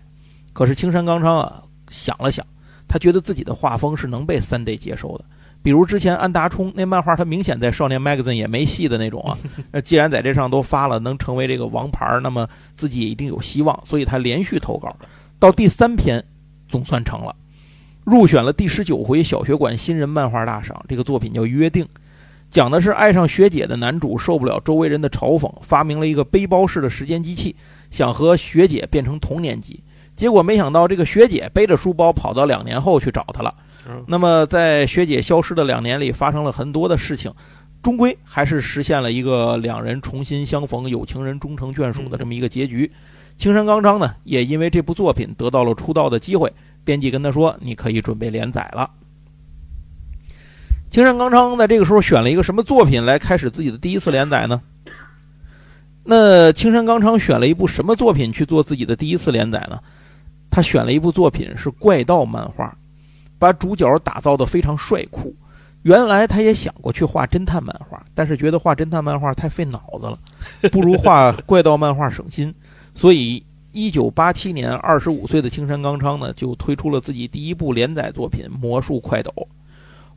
[0.52, 2.44] 可是青山刚昌啊，想了想。
[2.88, 5.26] 他觉得自己的画风是能被三 day 接受的，
[5.62, 9.38] 比如之前安达充那漫画，他明显在少年 magazine 也没戏的那种啊。
[9.72, 13.78] 那 既然在这上都发了，能成为这个王牌，那么自己也一定有希望。
[13.84, 14.96] 所以他连续投稿，
[15.40, 16.24] 到第三篇
[16.70, 17.36] 总算成了，
[18.04, 20.86] 入选了第十九回小学馆新人漫画大赏。
[20.88, 21.84] 这个作品叫《约定》，
[22.52, 27.56] 讲的是爱上学姐的男主受不了周围人的嘲讽，发明了一个背包式的时间机器，
[27.90, 29.82] 想和学姐变成同年级。
[30.16, 33.54] 结果没想到，这个学姐背着书包跑到两年后去找他了。
[34.08, 37.32] 那么，在学姐消失的两年里，发生了很多的事情，
[37.84, 42.92] 终归还是实现了一个两人重新相逢、有情人终成眷属的这么一个结局。
[43.38, 46.52] 青山刚昌呢，也因为这部作品得到了出道的机会。
[46.84, 48.90] 编辑跟他说：“你可以准备连载了。”
[50.90, 54.62] 青山刚昌在这个时候选了一个什么作品来开始自己的第一次连载呢？
[56.04, 59.80] 那青山刚昌选了一部什么作品去做自己的第一次连载呢？
[60.56, 62.74] 他选了一部作品是怪盗漫画，
[63.38, 65.36] 把主角打造的非常帅酷，
[65.82, 70.18] 原来他也想过去画侦探漫画，但是觉得画侦探漫画太费脑子了，
[70.72, 72.56] 不如画怪盗漫画省心。
[72.94, 79.30] 所以，一九八七年，二十五岁的青山刚昌呢，就推出了自己第一部连载作品《魔术快斗》。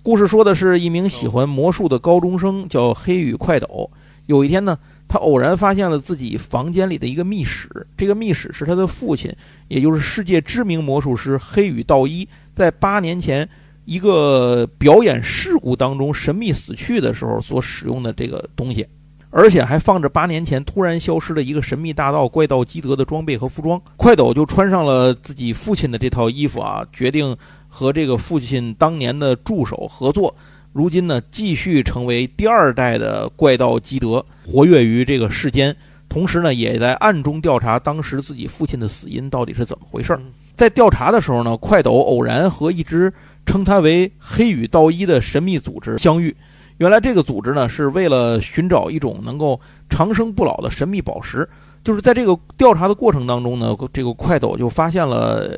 [0.05, 3.91] 故事说的是一名喜欢魔术的高中生，叫黑羽快斗。
[4.29, 9.31] 有一天呢，他偶然发现了自己房间里的一个密室，这个密室是他的父亲，
[9.67, 13.49] 也就是世界知名魔术师黑羽道一，在八年前。
[13.91, 18.87] 一个表演事故当中神秘死去的时候所使用的这个东西，
[19.31, 23.81] 而且还放着八年前突然消失的一个神秘大盗怪盗基德的装备和服装。
[23.97, 27.35] 快斗就穿上了自己父亲的这套衣服啊，决定
[27.67, 30.37] 和这个父亲当年的助手合作。
[30.79, 35.75] 如今呢，继续成为第二代的怪盗基德，活跃于这个世间，
[36.09, 40.21] 同时呢，也在暗中调查当时自己父亲的死因到底是怎么回事儿。
[40.55, 43.13] 在调查的时候呢，快斗偶然和一支。
[43.47, 46.37] 称他为黑羽道一的神秘组织相遇，
[46.77, 51.49] 原来这个组织呢是为了寻找一种能够长生不老的神秘宝石。
[51.83, 55.51] 就是在这个调查的过程当中呢，这个快斗就发现了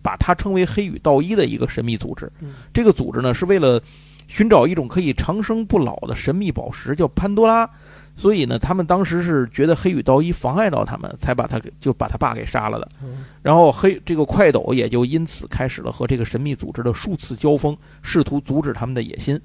[0.00, 2.32] 把他称为黑羽道一的一个神秘组织。
[2.72, 3.78] 这个组织呢是为了
[4.28, 7.68] 寻找一种可以长生不老的神秘宝石，叫潘多拉。
[8.14, 12.88] 所以呢，他们当时是觉得黑羽道一妨碍到他们，才把他给就把他爸给杀了的。
[13.42, 19.40] 然后黑这个快斗也就因此开始了和这个神秘组织的数次交锋，试图阻止他们的野心。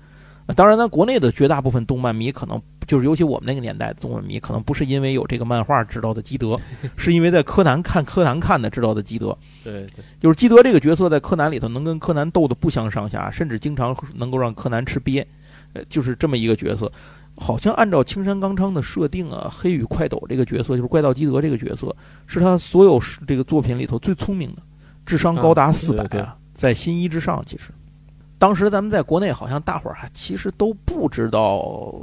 [0.56, 6.60] 当然，咱国内的绝大部分动漫迷可能就是，尤其我们那个年代的动漫迷，可能不是因为有这个漫画知道的基德，
[6.98, 9.38] 是因为在柯南看柯南看的知道的基德。
[9.64, 15.26] 对对，就是基德这个角色在柯南里头能跟柯南斗得不相上下，甚至经常能够让柯南吃瘪，
[15.74, 16.92] 呃，就是这么一个角色。
[17.36, 21.96] 好像按照青山刚昌的设定啊，黑羽快斗这个角色就是怪盗基德这个角色，
[22.28, 24.62] 是他所有这个作品里头最聪明的，
[25.04, 27.42] 智商高达四百啊，在新一之上。
[27.44, 27.72] 其实，
[28.38, 31.96] 当时咱们在国内好像大伙儿还其实都不知道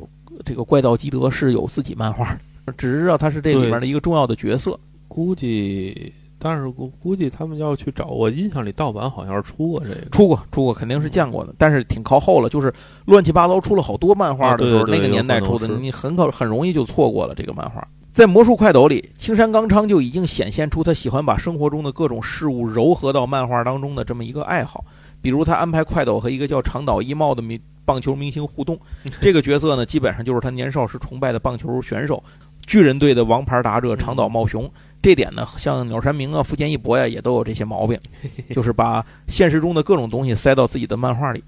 [0.44, 2.38] 这个怪盗基德是有自己漫画，
[2.76, 4.78] 只知道他是这里面的一个重要的角色。
[5.08, 6.12] 估计。
[6.42, 11.54] 但是估估计他们要去找，我印象里盗版好像是出过这个，出过出过，肯定是见过的。
[11.58, 12.72] 但是挺靠后了，就是
[13.04, 17.86] 乱七八糟出了好多漫画的时候，那个年代出的，你很可很容易就错过了这个漫画。
[18.14, 24.82] 在魔术快斗里，青山刚昌就已经显现出他喜欢把生活中的各种事物糅合到漫画当中的这么一个爱好。
[25.20, 28.78] 比如他安排快斗和一个叫长岛一茂的明棒球明星互动，
[29.20, 32.22] 这个角色呢，基本上就是他年少时崇拜的棒球选手，
[32.66, 34.70] 巨人队的王牌打者长岛茂雄。
[35.02, 37.98] 这点呢，像鸟山明啊、富坚义博呀，也都有这些毛病，
[38.54, 41.42] 就是把现实中的各种东西塞到自己的漫画里。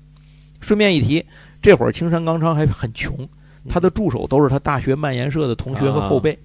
[0.60, 1.22] 顺便一提，
[1.60, 3.28] 这会儿青山刚昌还很穷，
[3.68, 6.38] 他的助手都是他大学漫研社的同学和后辈，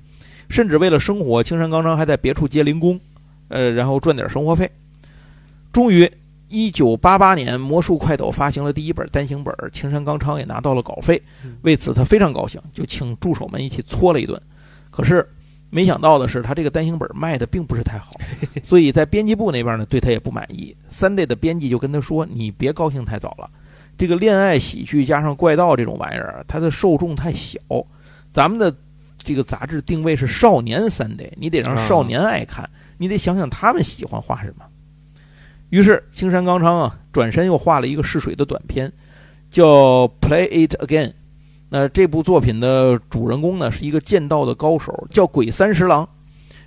[0.50, 3.00] 甚至为了生活，青山刚昌还在别处接零工，
[3.48, 4.70] 呃，然后赚点生活费。
[5.72, 6.12] 终于，
[6.50, 11.22] 一九八八年，《魔术快斗》发行了第一本单行本，青山刚昌也拿到了稿费，
[11.62, 14.42] 为此他非常高兴，就请助手们一起搓了一顿。
[14.90, 15.28] 可是。
[15.70, 18.14] 没想到的是，他这个单行本卖的并不是太好，
[18.64, 20.74] 所以在编辑部那边呢，对他也不满意。
[20.88, 23.50] 三 day 的编辑就跟他说：“你别高兴太早了，
[23.98, 27.60] 这个恋爱喜剧加上怪盗这种玩意儿，它的受众太小。
[28.32, 28.74] 咱们的
[29.18, 34.64] 这个杂志定位是少年三 day，你得让少年爱看，你得想想他们喜欢画什么。”
[35.70, 38.92] 于是青山刚昌啊，转身又画了一个试水的短片，
[39.52, 39.66] 叫
[40.22, 41.10] 《Play It Again》。
[41.70, 46.08] 那这部作品的主人公呢，是一个剑道的高手，叫鬼三十郎。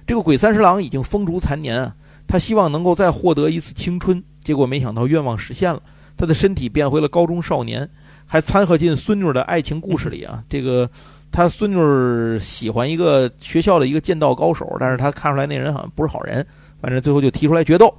[0.06, 1.94] 这个鬼三十郎已经风烛残年啊，
[2.26, 5.80] 他希望能够再获得一次青春，结果没想到愿望实现了，
[6.16, 7.88] 他的身体变回了高中少年，
[8.26, 10.44] 还掺和进孙女的爱情故事里啊。
[10.48, 10.90] 这个
[11.32, 16.46] 他孙女喜欢一个学校的一个剑道高手，但是他看出来那人好像不是好人，
[16.82, 17.94] 反正最后就提出来决斗。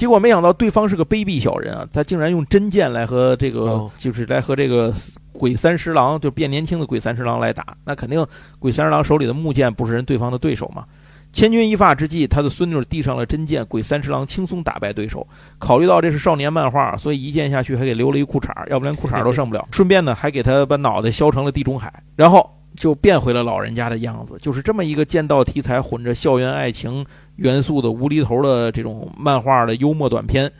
[0.00, 1.86] 结果没想到对方是个卑鄙小人啊！
[1.92, 4.90] 他竟然用真剑来和这个，就是来和这个
[5.30, 7.76] 鬼三十郎，就变年轻的鬼三十郎来打。
[7.84, 8.26] 那肯定
[8.58, 10.86] 鬼三十郎手里的木剑不是人对方的对手嘛。
[11.34, 15.28] 千钧一发之际，他的孙女递上了真剑，鬼三十郎轻松打败对手。
[15.58, 19.68] 考虑到这是少年漫画，所以一剑下去还给留了一裤衩，要不连裤衩都剩不了。
[19.70, 24.36] 顺便呢，还给他把脑袋削成了地中海，然后就变回了老人家的样子。
[24.42, 27.06] 就是这么一个剑道题材混着校园爱情。
[27.36, 30.52] 元素的无厘头的这种漫画的幽默短片，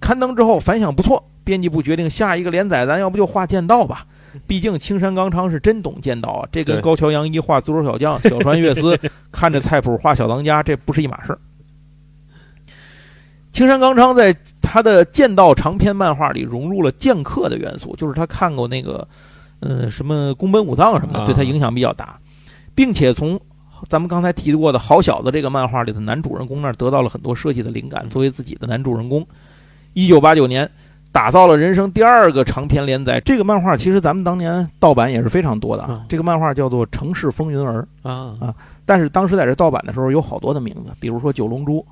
[0.00, 4.06] 刊登之后反响不错，编辑部决定下一个连载，咱要不就画剑道吧？
[4.46, 8.98] 毕竟青山刚昌是真懂剑道啊，这跟高桥阳一画足球小将、小川悦司
[9.30, 11.38] 看着菜谱画小当家，这不是一码事儿。
[13.52, 19.06] 青山刚昌在他的剑道长篇漫画里融入了剑客的元素，就是他看过那个，
[19.64, 22.18] 呃，什么宫本武藏什么的，对他影响比较大，
[22.74, 23.40] 并且从。
[23.90, 29.26] 咱们刚才提过的好小子这个漫画里的男主人公那儿得到了很多设计的灵感，作为自己的男主人公。
[29.92, 30.66] 一九八九年，
[31.12, 33.20] 打造了人生第二个长篇连载。
[33.20, 36.06] 这个漫画其实咱们当年盗版也是非常多的啊。
[36.08, 38.54] 这个漫画叫做《城市风云儿》啊啊，
[38.86, 41.84] 但是当时在这盗版的时候有好多的名字，比如说《九龙珠》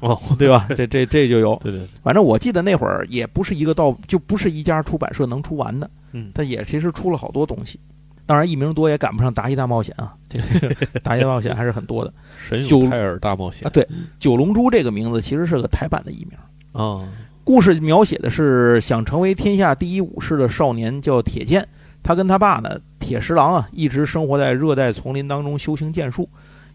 [0.00, 0.66] 哦，对吧？
[0.76, 1.54] 这这这就有。
[1.62, 1.86] 对对。
[2.02, 5.88] 反正我记得那会儿也不是一个盗，就不是一家出版社能出完的。
[6.12, 6.30] 嗯。
[6.34, 7.78] 它也其实出了好多东西。
[8.26, 10.44] 当然，译名多也赶不上《达西大冒险》啊， 这个
[11.02, 12.14] 《达冒险》还是很多的。
[12.38, 13.82] 神勇泰尔大冒险啊，对，
[14.20, 16.38] 《九龙珠》这个名字其实是个台版的译名
[16.70, 17.04] 啊。
[17.42, 21.66] 故事描写的是想成为天下第一武士的少年叫铁剑，
[22.04, 26.28] 他跟他爸呢铁十郎啊，一直生活在热带丛林当中修行剑术，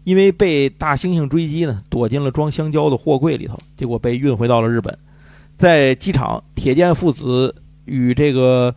[0.04, 4.94] 因为被大猩猩追击呢，躲进了装香蕉的货柜里头，结果被运回到了日本。
[5.56, 7.54] 在机场，铁剑父子
[7.86, 8.74] 与这个。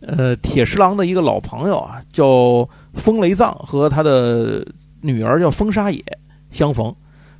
[0.00, 4.64] 呃，铁十郎的一个老朋友啊，叫风雷藏，和他的
[5.00, 6.04] 女儿叫风沙野
[6.50, 6.94] 相逢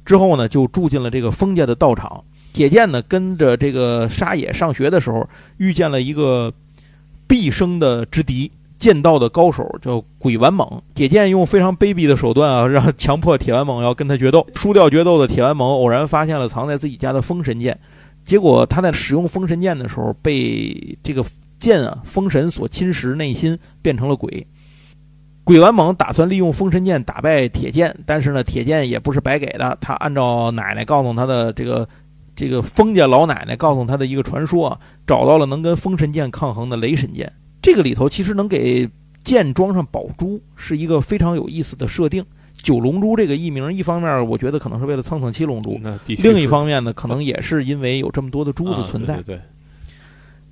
[0.05, 2.25] 之后呢，就住进了这个风家的道场。
[2.53, 6.53] 铁剑呢，跟着这个沙野上学的时候，遇见了一个
[7.29, 10.83] 毕生的之敌，剑道的高手叫鬼丸猛。
[10.95, 14.45] 铁剑用非常卑鄙的手段啊，让强迫铁丸猛要跟他决斗。
[14.55, 17.79] 输掉决斗的铁丸猛偶然发现了藏在自己家的封神剑，
[18.25, 21.23] 结果他在使用封神剑的时候被这个。
[21.59, 24.47] 剑啊，封神所侵蚀内心，变成了鬼。
[25.45, 29.79] 鬼丸猛打算利用封神剑打败铁剑，但是呢，铁剑也不是白给的。
[29.81, 31.89] 他按照奶奶告诉他的这个
[32.35, 37.33] 这个封家老奶奶告诉他的一个传说啊，找到了能跟封神剑抗衡的雷神剑。
[37.63, 38.89] 这个里头其实能给
[39.23, 42.25] 剑装上宝珠，是一个非常有意思的设定。
[42.55, 49.23] 九龙珠这个艺名，一方面我觉得可能是为了蹭蹭七龙珠，另一方面呢，可能也是因为有这么多的珠子存在。
[49.23, 49.39] 对。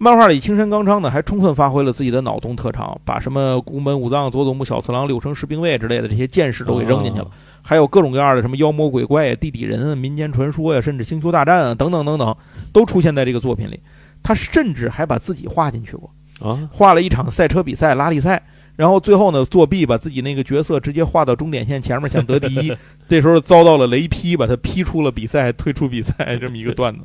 [0.04, 7.30] 漫画里，青山刚昌呢还充分发挥了自己的脑洞特长，把什么宫本武藏、佐佐木小次郎、六成十兵卫之类的这些剑士都给扔进去了，
[7.62, 12.36] 还有各种各样的什么妖魔鬼怪、地底人、民间传说呀，甚至星球大战啊等等等等，
[12.70, 13.80] 都出现在这个作品里。
[14.22, 16.10] 他甚至还把自己画进去过。
[16.40, 18.42] 啊，画了一场赛车比赛拉力赛，
[18.76, 22.76] 然后最后呢作弊，把自己那个角色直接画到终点线前面想得第一，
[23.08, 27.00] 这时候遭到了雷劈，把他劈出了比赛，退出比赛这么一个段子。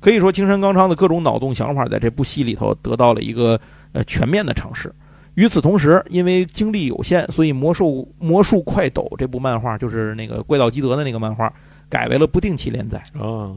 [0.00, 3.60] 可以说，青山刚昌的各种脑洞想法在这部戏里头得到了一个
[3.92, 4.92] 呃全面的尝试。
[5.34, 11.52] 与此同时，因为精力有限，所以《魔兽魔术快斗》这部漫画就是那个怪盗基德的那个漫画，
[11.90, 13.52] 改为了不定期连载啊。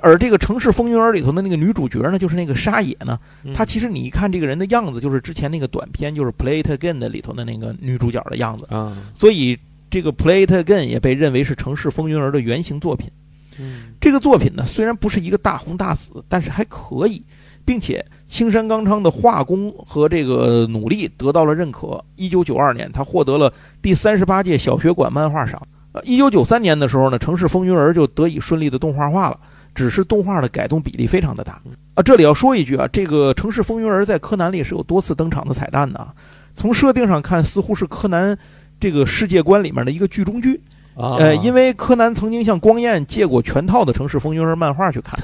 [0.00, 3.18] 而这个《城市风云儿》里头的那个女主角呢，就是那个沙野呢，
[3.52, 8.96] 她其实你一看这个人的样子，就是之前那个短片就是《Play It Again》的里头的那个女主角的样子啊。
[9.12, 9.58] 所以
[9.90, 13.10] 这个《Play It Again》也被认为是《城市风云儿》的原型作品。
[13.58, 17.24] 嗯，这个作品呢，虽然不是一个大红大紫，但是还可以，
[17.64, 22.02] 并且青山刚昌的画工和这个努力得到了认可。
[22.16, 25.60] 一九九二年，他获得了第三十八届小学馆漫画赏。
[25.92, 29.38] 呃，一九九三年的时候呢，《城市风云儿》就得以顺利的动画化了，
[29.74, 31.60] 只是动画的改动比例非常的大。
[31.94, 36.14] 啊，这里要说一句啊，这个《城市风云儿》在柯南里是有多次登场的彩蛋的。
[36.54, 38.34] 从设定上看，似乎是柯南
[38.80, 40.58] 这个世界观里面的一个剧中剧。
[40.94, 45.18] 呃，因为柯南曾经向光彦借过全套的《城市风云儿》漫画去看，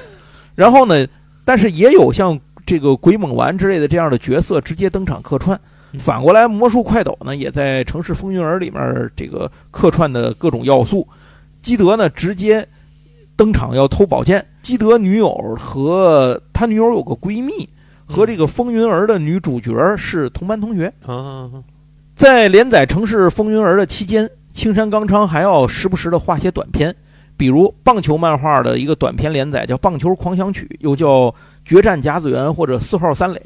[0.54, 1.06] 然后呢，
[1.44, 5.58] 但是也有像这个鬼猛丸之类的这样的角色直接登场客串。
[5.98, 11.06] 反过来，魔术快斗呢也在《城市风云儿》里面这个客串的各种要素。
[11.62, 12.66] 基德呢直接
[13.36, 14.44] 登场要偷宝剑。
[14.62, 17.68] 基德女友和他女友有个闺蜜，
[18.06, 20.92] 和这个风云儿的女主角是同班同学。
[22.14, 24.28] 在连载《城市风云儿》的期间。
[24.58, 26.92] 青山刚昌还要时不时的画些短片，
[27.36, 31.30] 比如棒球漫画的一个短篇连载叫《棒球狂想曲》，又叫
[31.64, 33.38] 《决战甲子园》或者《四号三垒》，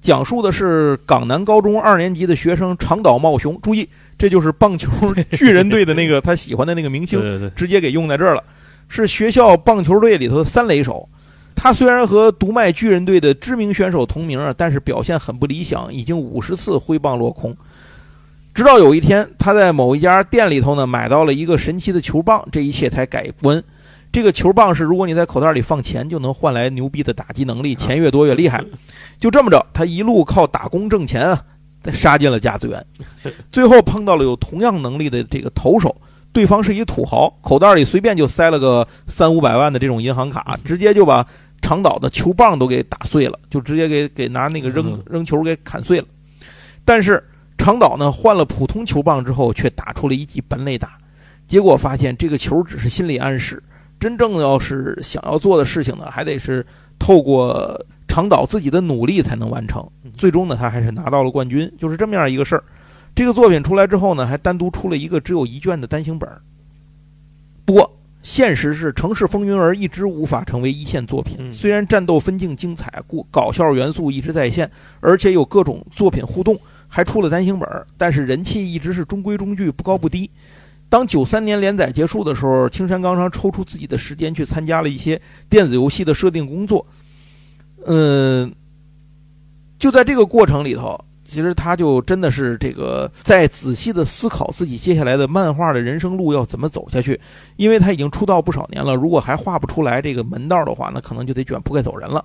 [0.00, 3.60] 讲述的是港南高中二年级的学生长岛茂雄。
[3.60, 4.90] 注意，这就是棒球
[5.32, 8.42] 巨人队的那个他喜欢的那个明星，直接给用在这儿了。
[8.88, 11.06] 是学校棒球队里头的三垒手。
[11.54, 17.54] 他虽然和独卖巨人队的知名选手同名啊，但是表现很不理想，已经五十次挥棒落空。
[18.56, 23.62] 直到有一天，他在某一家店里头呢买到了一个神奇的球棒，这一切才改观。
[24.10, 28.64] 这个球棒是，如果你在口袋里放钱，就能换来牛逼的打击能力，钱越多越厉害。
[29.20, 31.44] 就这么着，他一路靠打工挣钱啊，
[31.92, 32.82] 杀进了甲子园。
[33.52, 35.94] 最后碰到了有同样能力的这个投手，
[36.32, 41.26] 对方是一土豪，口袋里随便就塞了个三五百万的这种银行卡，直接就把
[41.60, 46.06] 长岛的球棒都给打碎了，就直接给给拿那个扔扔球给砍碎了。
[46.82, 47.22] 但是。
[47.56, 50.98] 长岛呢换了普通球棒之后，却打出了一记本垒打，
[51.48, 53.62] 结果发现这个球只是心理暗示，
[53.98, 56.64] 真正要是想要做的事情呢，还得是
[56.98, 59.84] 透过长岛自己的努力才能完成。
[60.16, 62.64] 最终呢，他还是拿到了冠军，就是这么样一个事儿。
[63.14, 66.28] 这个作品出来之后呢，还单独出了一个只有一卷的单行本。
[67.64, 71.36] 不过现实是《城市风云儿》一直无法成为一线作品。
[71.38, 76.58] 嗯虽然战斗分镜精彩，故搞笑元素一直在线，而且有各种作品互动，
[76.96, 77.68] 还出了单行本，
[77.98, 80.30] 但是人气一直是中规中矩，不高不低。
[80.88, 85.20] 当九三年连载结束的时候，青山刚昌抽出自己的时间去参加了一些
[85.50, 86.86] 电子游戏的设定工作。
[87.84, 88.50] 嗯，
[89.78, 97.20] 就在这个过程里头，其实他就真的是这个在仔细的思考自己接下来的漫画的人生路要怎么走下去，
[97.56, 102.24] 因为他已经出道不少年了，如果还画不出来这个门道的话，那可能就得卷铺盖走人了。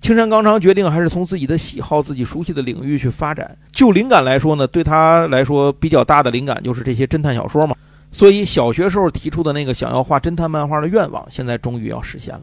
[0.00, 3.56] 青山刚昌决定还是从自己的喜好、自己熟悉的领域去发展。
[3.72, 7.74] 就灵感来说呢，对他来说比较大的灵感就是这些侦探小说嘛。
[8.12, 12.42] 所以小学时候提出的那个想要画侦探漫画的愿望，现在终于要实现了。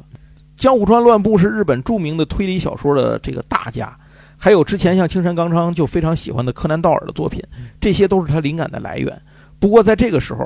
[0.57, 3.97] 江户川乱步是日本著名的推理小说的这个大家，
[4.37, 7.41] 还有之前像青山刚昌就非常喜欢的柯南道尔的作品，
[7.79, 9.21] 这些都是他灵感的来源。
[9.57, 10.45] 不过在这个时候，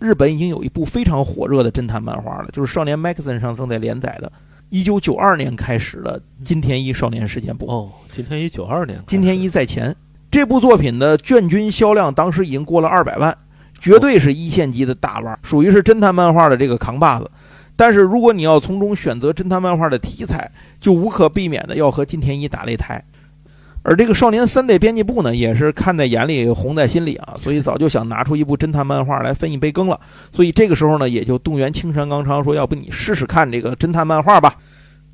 [0.00, 4.32] 日本已经有一部非常火热的侦探漫画了，就是少年 Magazine 上正在连载的，
[4.72, 7.66] 一九九二年开始的金田一少年事件簿。
[7.66, 9.94] 哦，金田一九二年，金田一在前，
[10.30, 13.36] 这部作品的卷军销量当时已经过了二百万，
[13.78, 17.30] 绝对是一线级的大腕，属于是侦探漫画的这个扛把子。
[17.76, 20.50] 但是如果你要从中选择侦探漫画的题材，
[20.80, 23.04] 就无可避免的要和金田一打擂台。
[23.84, 29.98] 而这个少年三代编辑部呢，也是看在眼里，红在心里啊，所以早就想拿出一部侦探漫画来分一杯羹了。
[30.30, 34.54] 所以这个时候呢，也就动员青山刚昌说：“要不你试试看这个侦探漫画吧。”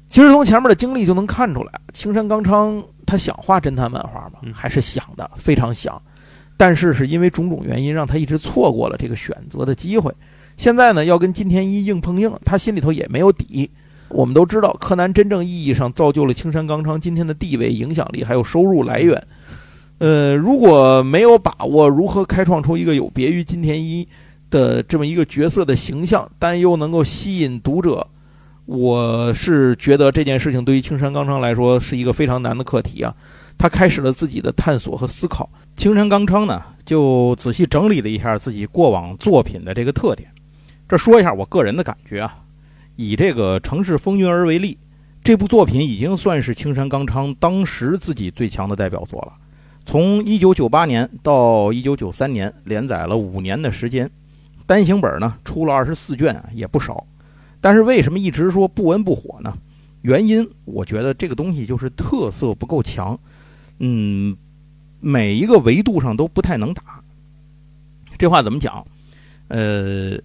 [0.07, 4.41] 其实从前面的经历就能看出来，青山刚昌他想画侦探漫画吗？
[4.43, 6.01] 嗯还是想的，非常想。
[6.57, 10.13] 但是是因为种种原因，让他一直错过了这个选择的机会。
[10.57, 13.71] 现在呢，要跟金田一硬碰硬，他心里头也没有底。
[14.09, 19.23] 我们都知道，柯南真正意义上造就了青山刚昌今天的地位、影响力还有收入来源。
[19.99, 24.07] 呃，如果没有把握如何开创出一个有别于金田一
[24.49, 28.07] 的这么一个角色的形象，但又能够吸引读者，
[28.65, 33.15] 我是觉得这件事情对于青山刚昌来说是一个非常难的课题啊。
[33.59, 35.51] 他开始了自己的探索和思考。
[35.77, 40.29] 青山刚昌呢，就仔细整理了一下自己过往作品的这个特点。
[40.89, 42.37] 这说一下我个人的感觉啊，
[43.01, 44.77] 以这个《城市风云儿》为例，
[45.23, 49.35] 这部作品已经算是青山刚昌当时自己最强的代表作了。
[49.87, 54.11] 从1998年到1993年，连载了五年的时间，
[54.67, 57.07] 单行本呢出了二十四卷，也不少。
[57.61, 59.57] 但是为什么一直说不温不火呢？
[60.03, 63.17] 原因我觉得这个东西就是特色不够强，
[63.79, 64.37] 嗯，
[64.99, 67.01] 每一个维度上都不太能打。
[68.19, 68.85] 这话怎么讲？
[69.47, 70.19] 呃，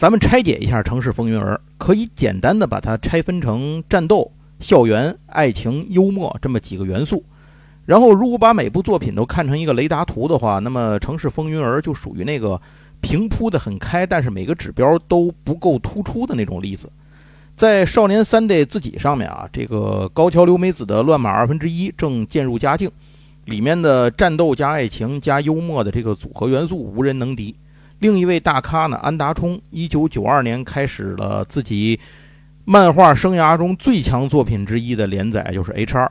[0.00, 7.22] 咱们拆解一下《城市风云儿》，可以简单的把它拆分成战斗、校园、爱情、幽默这么几个元素。
[7.84, 12.58] 然后，如果把每部作品都看成一个雷达图的话，那么《城市风云儿》就属于那个
[13.02, 16.88] 平铺的很开，但是每个指标都不够突出的那种例子。
[17.54, 22.90] 在少年三 D 自己上面啊，这个高桥留美子的《乱马二分之一》正渐入佳境，
[23.44, 27.54] 里面的战斗加爱情加幽默的这个组合元素无人能敌。
[28.00, 32.00] 另一位大咖呢，安达充，一九九二年开始了自己
[32.64, 36.10] 漫画生涯中最强作品之一的连载，就是 H.R.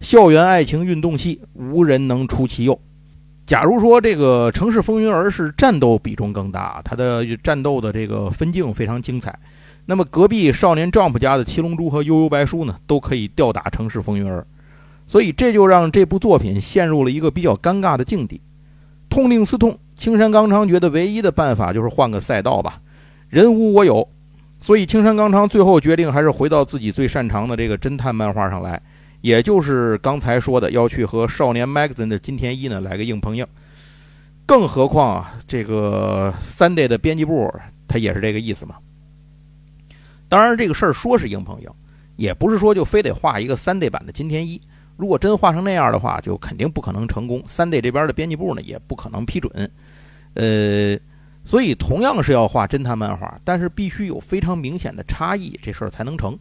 [0.00, 2.78] 校园爱情运动系，无人能出其右。
[3.44, 9.38] 假如说这个《城市风云儿》是战斗比重更大，它的战斗的这个分镜非常精彩，
[9.84, 14.40] 那么隔壁少年 Jump 家的《七龙珠》和《悠悠白书》呢，都可以吊打《城市风云儿》，
[15.06, 18.40] 所以这就让这部作品陷入了一个比较尴尬的境地。
[19.08, 22.80] 痛定思痛，青山刚昌觉得唯一的办法就是换个赛道吧，
[23.28, 24.06] 人无我有，
[24.60, 28.80] 所以青山刚昌最后决定还是回到自己最擅长的这个侦探漫画上来，
[29.22, 33.46] 也就是刚才说的要去和《少年 Magazine》的金田一呢来个硬碰硬。
[34.44, 37.52] 更何况啊，这个三 day 的编辑部
[37.88, 38.76] 他也是这个意思嘛。
[40.28, 41.68] 当然，这个事儿说是硬碰硬，
[42.16, 44.60] 也不是说就非得画一个三 day 版的金田一。
[44.96, 47.42] 如果真画成那样的话，就肯定不可能成功。
[47.46, 49.70] 三 D 这边的编辑部呢，也不可能批准。
[50.34, 50.98] 呃，
[51.44, 56.38] 所以同样是要画侦探漫画，但是必须有非常明显的差异，这事儿才能成。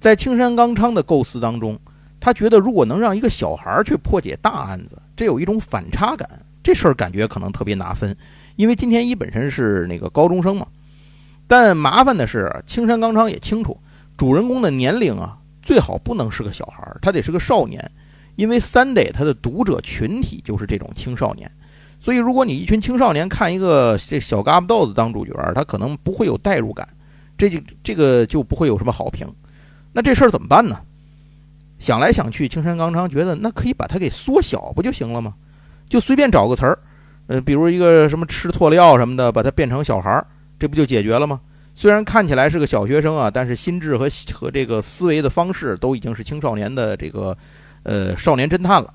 [0.00, 1.78] 在青山刚昌的构思当中，
[2.20, 6.28] 他觉得如果能让一个小孩去破解大案子，这有一种反差感，
[6.62, 8.16] 这事儿感觉可能特别拿分。
[8.56, 10.66] 因为金田一本身是那个高中生嘛，
[11.46, 13.78] 但麻烦的是，青山刚昌也清楚，
[14.16, 15.38] 主人公的年龄啊。
[15.68, 17.78] 最好不能是个小孩儿，他得是个少年，
[18.36, 21.50] 因为三 day 他的读者群体就是这种青少年，
[22.00, 26.88] 所以如果你一群青少年看一个这小嘎巴豆子当主角，他可能不会有代入感，
[27.36, 29.30] 这就这个就不会有什么好评。
[29.92, 30.80] 那这事儿怎么办呢？
[31.78, 35.34] 想来想去，青山刚昌觉得那可以把它给缩小不就行了吗？
[35.86, 36.78] 就随便找个词儿，
[37.26, 40.26] 呃，比如一个什么吃错了药什么的，把它变成小孩儿，
[40.58, 41.38] 这不就解决了吗？
[41.78, 47.38] 虽然看起来是个小学生啊，但是心智和和这个思维的方式都已经是青少年的这个
[47.84, 48.92] 呃少年侦探了。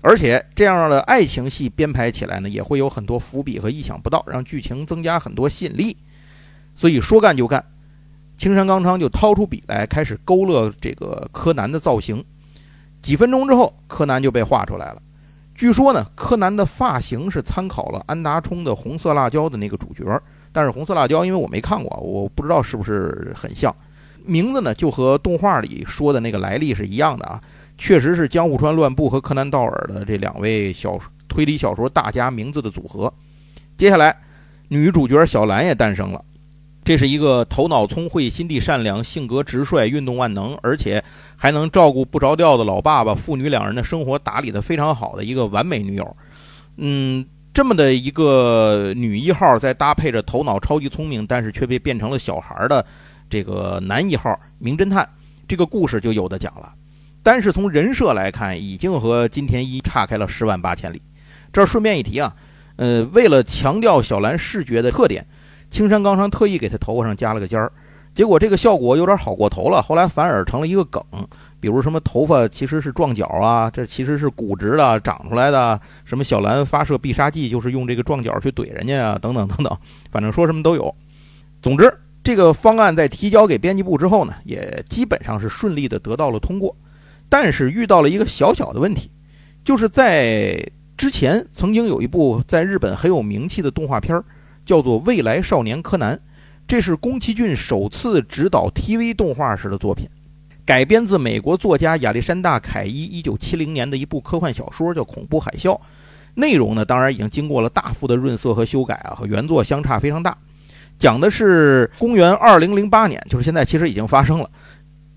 [0.00, 5.94] 而且这样的爱情戏编排起来呢，也会有很多伏笔和意想不到，让剧情增加很多吸引力。
[6.74, 7.62] 所以说干就干，
[8.38, 12.24] 青山刚昌就掏出笔来开始勾勒这个柯南的造型。
[13.02, 15.02] 几分钟之后，柯南就被画出来了。
[15.54, 20.02] 据说呢，柯南的发型是参考了安达充的《红色辣椒》的那个主角，
[20.54, 23.74] 但是《红色辣椒》因为我没看过，我不知道是不是很像。
[24.24, 27.42] 名字呢，就和动画里说的那个来历是一样的啊。
[27.76, 30.96] 确实是江户川乱步和柯南道尔的这两位小
[31.26, 33.12] 推理小说大家名字的组合。
[33.76, 34.16] 接下来，
[34.68, 36.24] 女主角小兰也诞生了。
[36.84, 41.02] 这是一个头脑聪慧、心地善良、性格直率、运动万能，而且
[41.34, 46.16] 还能照顾不着调的老爸爸，父女两人的生活打理得非常好的一个完美女友。
[46.76, 47.24] 嗯，
[47.54, 52.84] 这么的一个女一号，再搭配着头脑超级聪明，但是却被变成了小孩的
[53.30, 55.08] 这个男一号名侦探，
[55.46, 56.72] 这个故事就有的讲了。
[57.22, 61.00] 单是从人设来看，已经和金田一差开了十万八千里。
[61.52, 62.34] 这顺便一提啊，
[62.74, 65.24] 呃，为了强调小兰视觉的特点，
[65.70, 67.70] 青山刚昌特意给她头发上加了个尖儿，
[68.12, 71.00] 结果这个效果有点好过头了，后来反而成了一个梗。
[71.64, 79.74] 比如什么头发其实是撞角啊，这其实是骨质的长出来的；什么小兰发射必杀技就是用这个撞角去怼人家啊，等等等等，
[80.10, 80.94] 反正说什么都有。
[81.62, 81.90] 总之，
[82.22, 86.76] 这个方案在提交给编辑部之后呢，也基本上是顺利的得到了通过。
[87.30, 89.10] 但是遇到了一个小小的问题，
[89.64, 90.62] 就是在
[90.98, 94.22] 之前曾经有一部在日本很有名气的动画片
[94.66, 96.14] 叫做《未来少年柯南》，
[96.68, 100.06] 这是宫崎骏首次执导 TV 动画时的作品，
[100.66, 105.72] 改编自美国作家亚历山大·凯伊1970年的一部科幻小说，叫《恐怖海啸》。
[106.36, 110.36] 内容呢，当然已经经过了大幅的润色和修改啊，和原作相差非常大。
[110.98, 114.50] 讲的是公元2008年，就是现在，其实已经发生了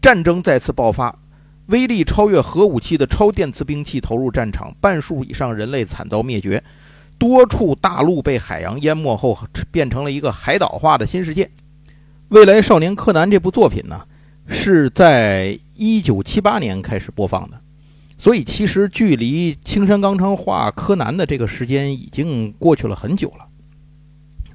[0.02, 1.16] 战争再次爆发。
[1.68, 6.64] 威力超越核武器的超电磁兵器投入战场，半数以上人类惨遭灭绝，
[7.18, 9.38] 多处大陆被海洋淹没后，
[9.72, 11.50] 变成了一个海岛化的新世界。
[12.30, 14.02] 未来少年柯南这部作品呢，
[14.48, 17.60] 是在一九七八年开始播放的，
[18.18, 23.46] 所以其实距离青山刚昌画柯南的这个时间已经过去了很久了。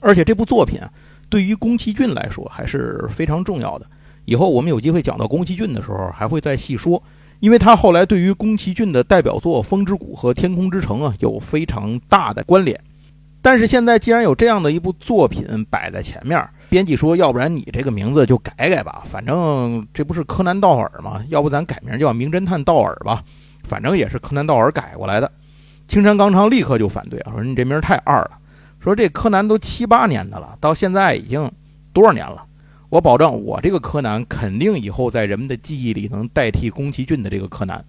[0.01, 0.81] 而且这部作品，
[1.29, 3.87] 对于宫崎骏来说还是非常重要的。
[4.25, 7.03] 以后我们有机会讲到宫崎骏的时候，还会再细说，
[7.41, 12.81] 因为他后来对于宫崎骏的代表作《风之谷》和《天空之城》啊有非常大的关联。
[13.41, 21.23] 但是现在既然有这样的一部作品摆在前面，编辑说，要不然你这个名字就改改吧，反正这不是柯南道尔吗？
[21.29, 23.23] 要不咱改名叫名侦探道尔吧，
[23.63, 25.31] 反正也是柯南道尔改过来的。
[25.87, 28.39] 青山刚昌立刻就反对啊，说你这名太二了，
[28.81, 31.53] 说这柯南都七八年的了，到现在已经
[31.93, 32.43] 多少年了？
[32.89, 37.85] 我保证，我这个柯南肯定以后在人们的记忆里能代替宫崎骏的这个柯南。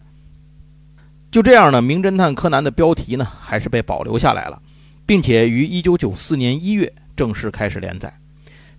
[1.31, 4.61] 就这样呢，《名侦探柯南》的标题呢，还是被保留下来了，
[5.05, 8.13] 并且于1994年1月正式开始连载。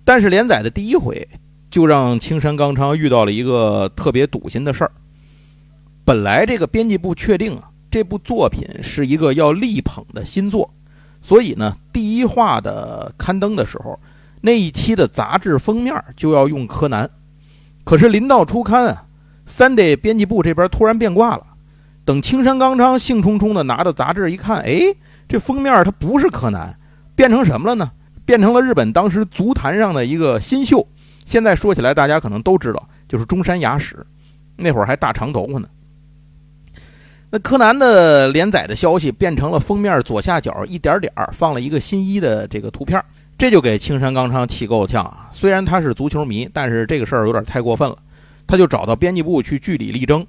[0.05, 1.27] 但是连载的第一回，
[1.71, 4.93] 就让青山刚昌遇到了一个特别堵心的事儿。
[6.05, 10.73] 本来这个编辑部确定啊，这部作品是一个要力捧的新作，
[11.23, 13.99] 所以呢，第一话的刊登的时候。
[14.47, 17.09] 那一期的杂志封面就要用柯南，
[17.83, 19.07] 可是临到初刊啊
[19.49, 21.47] ，Sunday 编辑部这边突然变卦了。
[22.05, 24.95] 等青山刚昌兴冲冲的拿着杂志一看，哎，
[25.27, 26.79] 这封面它不是柯南，
[27.17, 27.91] 变成什么了呢？
[28.25, 30.87] 变成了日本当时足坛上的一个新秀。
[31.25, 34.05] 现在说起来，大家可能都知道，就是中山雅史，
[34.57, 35.69] 那会儿还大长头发呢。
[37.31, 43.03] 那柯南的连载的消息变成了封面左下角一点点放了一个新一的这个图片。
[43.37, 45.29] 这就给青山刚昌气够呛啊！
[45.33, 47.99] 虽然他是足球迷，但是这个事儿有点太过分了。
[48.47, 50.25] 他就找到编辑部去据理力争，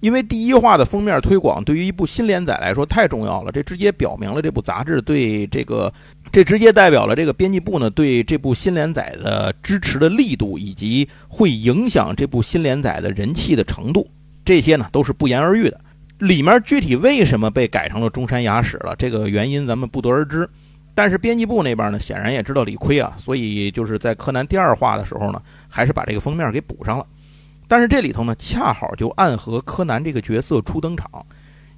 [0.00, 5.92] 因为第一话的封面推广对于一部新连载来说太重要了，这直接表明了这部杂志对这个，
[6.32, 14.10] 这直接代表了这个编辑部呢对这部新连载的支持的力度，以及会影响这部新连载的人气的程度，
[14.44, 15.78] 这些呢都是不言而喻的。
[16.18, 20.48] 里面具体为什么被改成了中山雅史了，这个原因咱们不得而知。
[20.94, 27.06] 但是编辑部那边呢，显然也知道理亏啊，所以就是在柯南第二话的时候呢，还是把这个封面给补上了。
[27.70, 31.08] 但是这里头呢，恰好就暗合柯南这个角色初登场，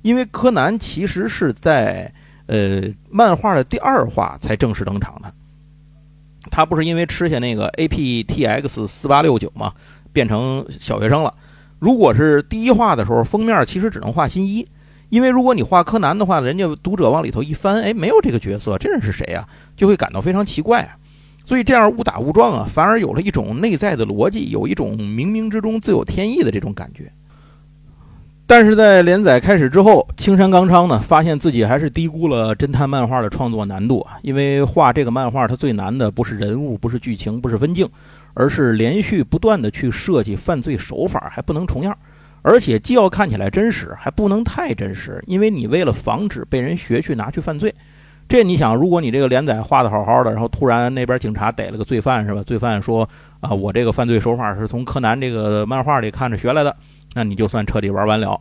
[0.00, 2.10] 因为柯南其实是在
[2.46, 5.30] 呃漫画的第二话才正式登场的。
[6.50, 9.74] 他不是因为吃下那个 APTX 四八六九嘛，
[10.14, 11.34] 变成小学生了。
[11.78, 14.66] 如果是第一话的时候，封面其实只能画新一。
[15.10, 19.46] 因为如果你画柯南的话，人家读者往里头一翻，哎，没有这个角色，这人是谁呀？
[19.76, 20.90] 就会感到非常奇怪。
[21.44, 27.10] 所以这样误打误撞啊，反而有了一种内在的逻辑，有一种冥冥之中自有天意的这种感觉。
[28.46, 37.88] 但是在连载开始之后，青山刚昌呢发现自己还是低估了侦探漫画的创作难度啊，因为画这个漫画它最难的不是人物，不是剧情，不是分镜，
[38.34, 41.96] 而是连续不断的去设计犯罪手法，还不能重样，
[42.42, 47.74] 而且既要看起来真实，还不能太真实，因为你为了防止被人学去拿去犯罪。
[48.32, 52.42] 这你想，如果你这个连载画的好好的，然后突然那边警察逮了个罪犯，是吧？
[52.42, 53.06] 罪犯说
[53.40, 56.74] 啊，我这个犯罪手法是从柯南这个漫画里看着学来的，
[57.12, 58.40] 那你就算彻底玩完了。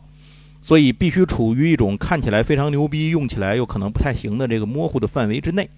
[0.62, 5.68] 所以必须处于一种看起来非常牛逼，用起来又可能不太行的这个模糊的范围之内。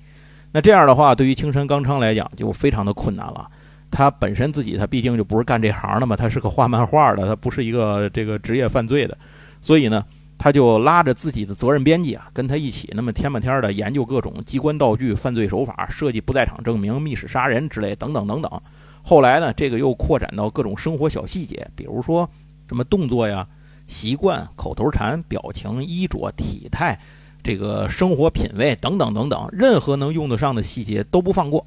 [0.53, 3.49] 那这样的话，对于青山刚昌来讲就非常的困难了。
[3.91, 9.19] 他本身自己他毕竟就不是干这行的嘛，他是个画漫画的，他不是一个这个职业犯罪的，
[9.61, 10.05] 所以呢。
[10.45, 18.61] 他就拉着自己的责任编辑啊，跟他一起那么天半天的研究各种机关道具、犯罪手法，设计不在场证明、密室杀人之类等等等等。
[19.03, 22.29] 后来呢，这个又扩展到各种生活小细节，比如说
[22.69, 23.49] 什么动作呀、
[23.87, 27.01] 习惯、口头禅、表情、衣着、体态，
[27.43, 31.65] 这个生活品味等等等等，任何能用得上的细节都不放过。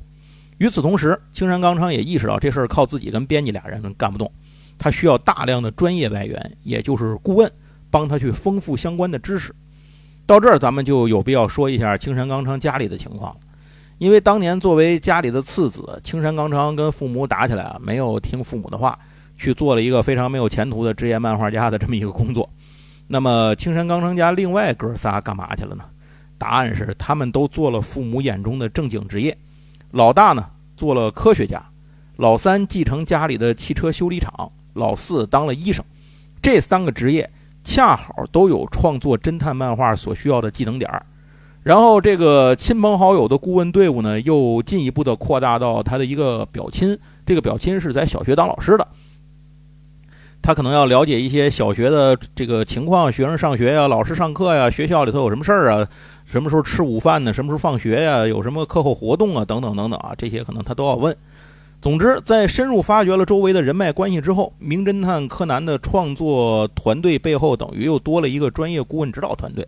[0.59, 4.31] 与此同时，青山刚昌也意识到这事儿靠自己跟编辑俩人干不动，
[4.77, 7.51] 他需要大量的专业外援，也就是顾问。
[7.89, 9.53] 帮他去丰富相关的知识。
[10.25, 13.37] 到这儿，咱们就有必要说一下青山刚昌家里的情况了。
[13.97, 18.99] 因为当年作为家里的次子，青山刚昌跟父母打起来啊，没有听父母的话，
[19.37, 22.47] 去做了一个非常没有前途的职业漫画家的这么一个工作。
[23.07, 25.83] 那么，青山刚昌家另外哥仨干嘛去了呢？
[26.37, 29.35] 答案是，他们都做了父母眼中的正经职业。
[29.91, 31.57] 老大呢，做了科学家；
[32.17, 35.83] 老三继承家里的汽车修理厂；老四当了医生。
[36.41, 37.27] 这三个职业。
[37.67, 41.05] 恰好都有创作侦探漫画所需要的技能点儿，
[41.63, 48.87] 然后这个亲朋好友的顾问队伍呢，又进一步的扩大到他的一个表亲，这个表亲是在小学当老师的，
[50.41, 55.85] 他可能要了解一些小学的这个情况，学生上学呀，老师上课呀，学校里头有什么事儿啊，
[56.23, 61.13] 什么时候吃午饭呢，什么时候放学呀，有什么课后活动啊，等等等等啊，这些可能他都要问。
[61.79, 69.65] 总之，在深入发掘了周围的人脉关系之后，《名侦探柯南》的创作团队背后等于又多了一个专业顾问指导团队。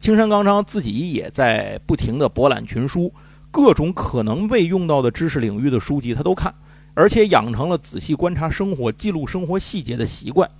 [0.00, 3.12] 青山刚昌自己也在不停地博览群书，
[3.50, 6.52] 各种可能被用到的知识领域的书籍他都看，
[6.94, 10.50] 而且养成了仔细观察生活、记录生活细节的习惯。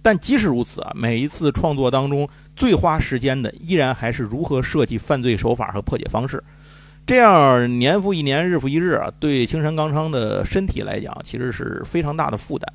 [0.00, 6.42] 但即使如此啊，每一次创作当中最花时间的，依然还是如何设计犯罪手法和破解方式。
[7.06, 12.66] 这样年复一年，日复一日啊，对青山刚昌的身体来讲，其实是非常大的负担。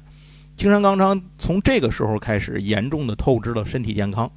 [0.56, 4.30] 青山刚昌从这个时候开始，严重的透支了身体健康。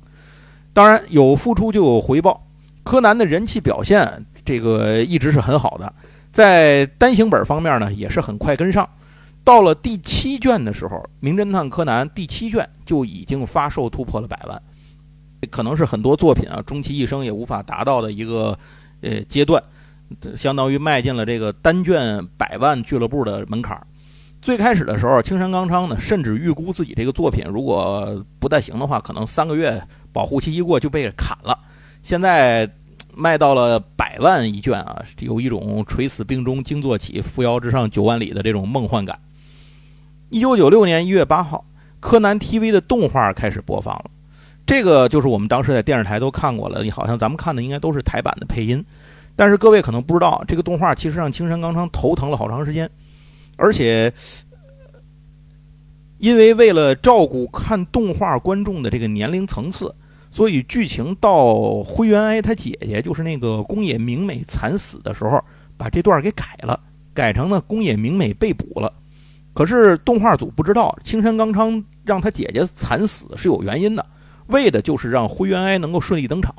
[0.73, 2.47] 当然，有付出就有回报。
[2.85, 5.93] 柯南的人气表现，这个一直是很好的，
[6.33, 8.89] 在单行本方面呢，也是很快跟上。
[9.45, 14.63] 到了第七卷的时候，《名侦探柯南》第七卷就已经发售突破了百万，
[15.51, 18.57] 可能是很多作品啊，终其一生也无法达到的一个
[19.03, 19.63] 呃阶段。
[20.37, 23.81] 相当于迈进了这个单卷百万俱乐部的门槛。
[24.41, 29.81] 最开始的时候，青山刚昌呢，甚至预估自己这个作品如果不太行的话，可能三个月
[30.13, 31.57] 保护期一过就被砍了。
[32.03, 32.69] 现在
[33.15, 39.17] 卖到了百万一卷啊，有一种垂死病中惊坐起，扶摇直上九万里的这种梦幻感。
[40.31, 41.65] 一九九六年一月八号，
[42.01, 44.11] 柯南 TV 的动画开始播放了。
[44.67, 48.85] 这个就是我们当时在电视台都看过了，你好像咱们看的应该都是台版的配音。
[49.35, 52.89] 但是各位可能不知道，这个动画其实让青山刚昌头疼了好长时间，
[53.57, 54.13] 而且
[56.19, 59.95] 因为为了照顾看动画观众的这个年龄层次，
[60.31, 65.43] 所以剧情到灰原哀他姐姐就是那个宫野明美惨死的时候，
[65.77, 66.79] 把这段给改了，
[67.13, 68.93] 改成呢宫野明美被捕了。
[69.55, 74.07] 可是动画组不知道，青山刚昌让他姐姐惨死是有原因的，
[74.47, 76.55] 为的就是让灰原哀能够顺利登场。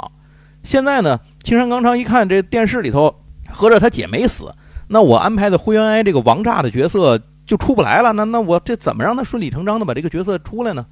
[0.61, 3.13] 现在呢，青山刚昌一看这电视里头，
[3.49, 4.53] 合着他姐没死，
[4.87, 8.13] 那我安排的灰原哀这个王炸的角色就出不来了。
[8.13, 10.85] 那那我这怎么让他顺理成章的把这个角色出来呢？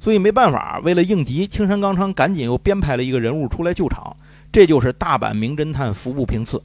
[0.00, 4.16] 所以没办法，为了应急，青山刚昌赶紧又编排了一个人物出来救场，
[4.50, 6.60] 这就是大阪名侦探服部平次。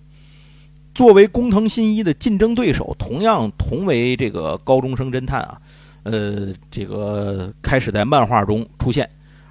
[0.96, 5.62] 作为工藤新一的竞争对手，同样同为这个高中生侦探啊，
[6.02, 9.08] 呃，这个开始在漫画中出现。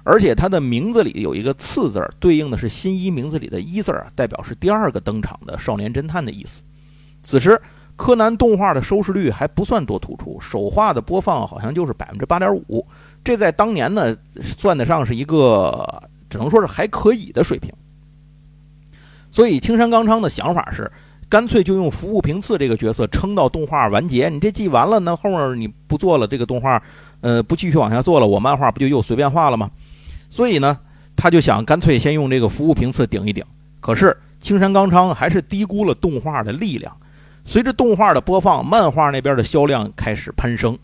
[0.09, 6.63] 而且他的名字里有一个“次”字，对应的是新一名字里的一字啊，代表是第二个登场的少年侦探的意思。
[7.21, 7.61] 此时，
[7.97, 12.87] 柯南动画的收视率还不算多突出，首画的播放好像就是百分之八点五，
[13.21, 15.85] 这在当年呢，算得上是一个
[16.29, 17.69] 只能说是还可以的水平。
[19.29, 20.89] 所以，青山刚昌的想法是，
[21.27, 24.29] 干脆就用服部平次这个角色撑到动画完结。
[24.29, 26.81] 你这季完了，那后面你不做了，这个动画，
[27.19, 29.69] 呃，不继续往下做了，我漫画不就又随便画了吗？
[30.29, 30.77] 所以呢，
[31.15, 33.43] 他就想干脆先用这个服务频次顶一顶。
[33.79, 36.95] 可是青山刚昌还是低估了动画的力量。
[37.45, 40.77] 随着动画的播放，漫画那边的销量开始攀升，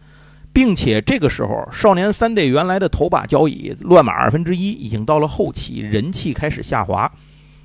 [0.53, 7.11] 并且这个时候，少年三队原来的头把交椅乱马二分之一已经到了后期，人气开始下滑。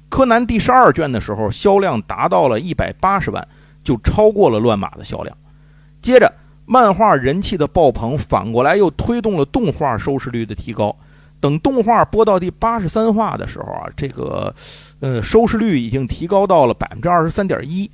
[0.09, 3.47] 柯南第十二卷的时候，销量达到了一百八十万，
[3.85, 5.37] 就超过了乱马的销量。
[6.03, 6.33] 接着，
[6.67, 10.97] 漫画人气的爆棚，反过来又推动了动画收视率的提高。
[11.41, 14.55] 等动画播到第八十三话的时候啊，这个，
[15.01, 17.91] 呃，收视率已经提高到了百分之二十三点一。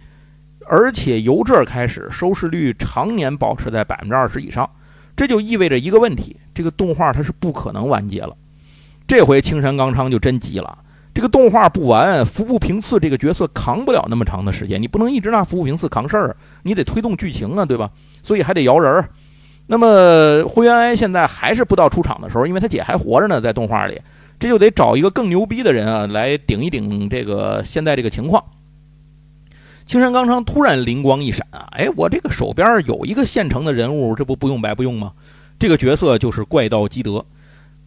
[0.66, 4.68] 而且由这儿开始，收视率常年保持在百分之二十以上，
[5.14, 8.34] 这就意味着一个问题：这个动画它是不可能完结了。
[9.06, 10.78] 这回青山刚昌就真急了，
[11.12, 17.90] 这个动画不完，服部平次这个角色扛不了那么长的时间，你不能一直拿服部平次扛事儿，你得推动剧情啊，对吧？
[18.22, 19.10] 所以还得摇人儿。
[19.66, 24.00] 那么灰原哀现在还是不到出场的时候，因为他姐还活着呢，在动画里，
[24.38, 28.44] 这就得找一个更牛逼的人啊，来顶一顶这个现在这个情况。
[29.86, 31.68] 青山刚昌突然灵光一闪啊！
[31.72, 35.12] 哎，我这个手边有一个现成的人物，这不不用白不用吗？
[35.58, 37.24] 这个角色就是怪盗基德。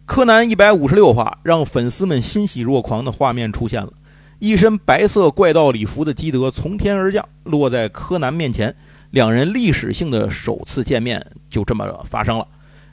[0.06, 3.92] 柯南一百五十六话，让粉丝们欣喜若狂的画面出现了：
[4.38, 8.74] 一身白色怪盗礼服的基德从天而降，落在柯南面前，
[9.10, 12.46] 两人历史性的首次见面就这么发生了，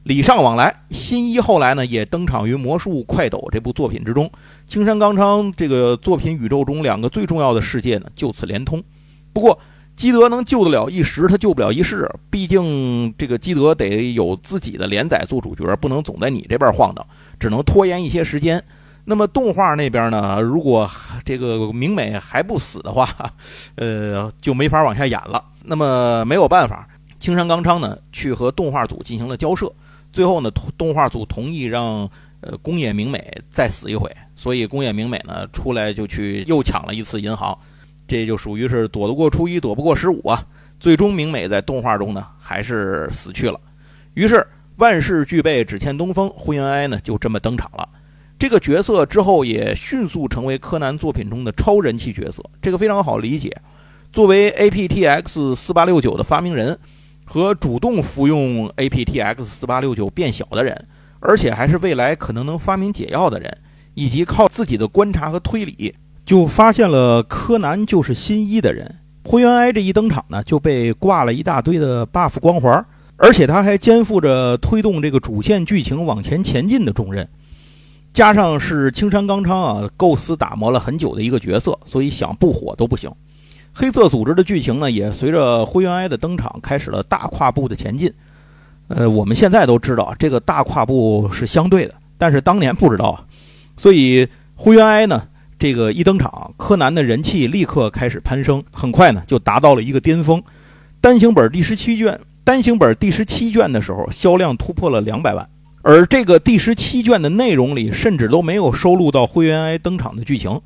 [0.03, 0.73] 礼尚往来。
[0.89, 4.31] 新一后来呢，也登场于《魔术快斗》这部作品之中。
[4.65, 8.81] 青山刚昌这个作品宇宙中两个最重要的世界呢，就此连通。
[9.33, 9.59] 不过，
[9.95, 12.09] 基德能救得了一时，他救不了一世。
[12.29, 17.05] 毕竟这个基德得有自己的连载做主角，不能总在你这边晃荡，
[17.37, 18.63] 只能拖延一些时间。
[19.03, 20.39] 那么动画那边呢？
[20.41, 20.89] 如果
[21.23, 23.07] 这个明美还不死的话，
[23.75, 25.43] 呃，就没法往下演了。
[25.65, 26.87] 那么没有办法，
[27.19, 29.71] 青山刚昌呢去和动画组进行了交涉，
[30.13, 32.09] 最后呢，动画组同意让
[32.41, 34.09] 呃宫野明美再死一回。
[34.35, 37.57] 所以宫野明美呢出来就去又抢了一次银行。
[38.07, 40.45] 这就属于是躲得过初一，躲不过十五啊！
[40.79, 43.59] 最终明美在动画中呢，还是死去了。
[44.13, 44.45] 于是
[44.75, 47.89] 万事俱备，只欠东风，灰原哀呢就这么登场了。
[48.37, 52.43] 这个角色之后也迅速成为柯南作品中的超人气角色。
[52.61, 53.51] 这个非常好理解。
[54.15, 56.79] 作为 APTX 四八六九的发明人，
[57.25, 60.87] 和主动服用 APTX 四八六九变小的人，
[61.19, 63.57] 而且还是未来可能能发明解药的人，
[63.93, 65.93] 以及靠自己的观察和推理。
[66.25, 68.89] 就发现了柯南就是新一的人，
[69.25, 72.85] 灰原哀这一登场呢，就被挂了一大堆的 buff 光环，
[73.17, 77.27] 而且他还肩负着推动这个主线剧情往前前进的重任，
[78.13, 83.11] 加上是青山刚昌啊构思打磨了很久的一个角色，所以想不火都不行。
[83.77, 88.09] 黑色组织的剧情呢，也随着灰原哀的登场开始了大跨步的前进。
[88.87, 93.23] 呃，我们现在都知道这个大跨步是相对的，但是当年不知道啊，
[93.75, 95.27] 所以灰原哀呢。
[95.57, 100.43] 这个一登场，柯南的人气立刻开始攀升，很快呢就达到了一个巅峰。
[100.99, 105.47] 单行本第十七卷，单行本第十七卷的时候，销量突破了两百万。
[105.81, 110.59] 而这个第十七卷的内容里，甚至都没有收录到灰原哀登场的剧情。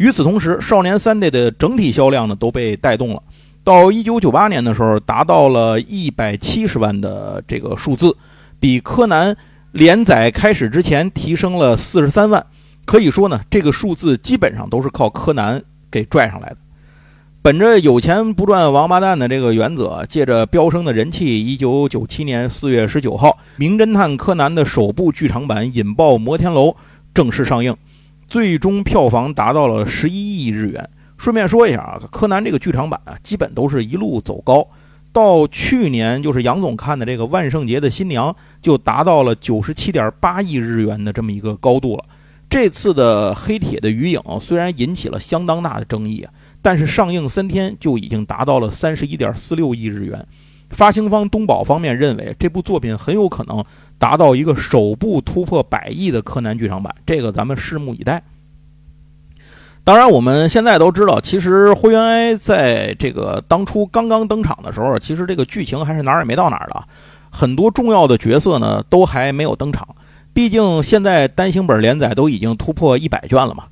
[0.00, 3.22] 与此同时，少年三代的整体销量呢都被带动了。
[3.62, 8.16] 到一九九八年的时候，达到了一百七十万的这个数字，
[8.58, 9.36] 比柯南
[9.72, 12.46] 连载开始之前提升了四十三万。
[12.86, 16.56] 可以说呢，这个数字基本上都是靠柯南给拽上来的。
[17.42, 26.68] 本着有钱不赚王八蛋的这个原则，借着飙升的人气，一九九七年四月十九号，《名侦探柯南》的首部剧场版《引爆摩天楼》
[27.12, 27.76] 正式上映，
[28.30, 30.88] 最终票房达到了十一亿日元。
[31.18, 34.66] 顺便说一下啊，柯南这个剧场版啊，基本都是一路走高，
[35.12, 42.04] 到去年就是杨总看的这个《万圣节的新娘》，就达到了九十七点八亿日元的这么一个高度了。
[42.48, 46.26] 这次的黑铁的余影虽然引起了相当大的争议，
[46.62, 50.26] 但是上映三天就已经达到了三十一点四六亿日元。
[50.70, 53.62] 发行方东宝方面认为这部作品很有可能
[54.00, 58.22] 达到一个首部突破百亿的柯南剧场版，这个咱们拭目以待。
[59.84, 66.82] 当然，我们现在都知道，其实灰原哀在这个当初刚刚登场的时候，其实这个剧情还是哪儿也没到哪儿的，
[67.30, 69.86] 很多重要的角色呢都还没有登场。
[70.32, 73.64] 毕竟现在单行本连载都已经突破一百卷了嘛。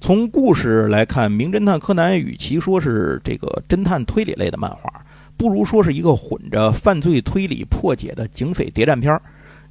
[0.00, 4.92] 从故事来看，《名侦探柯南》与其说是这个侦探推理类的漫画，
[5.36, 9.20] 不如说是一个混着犯罪推理破解的警匪谍战片儿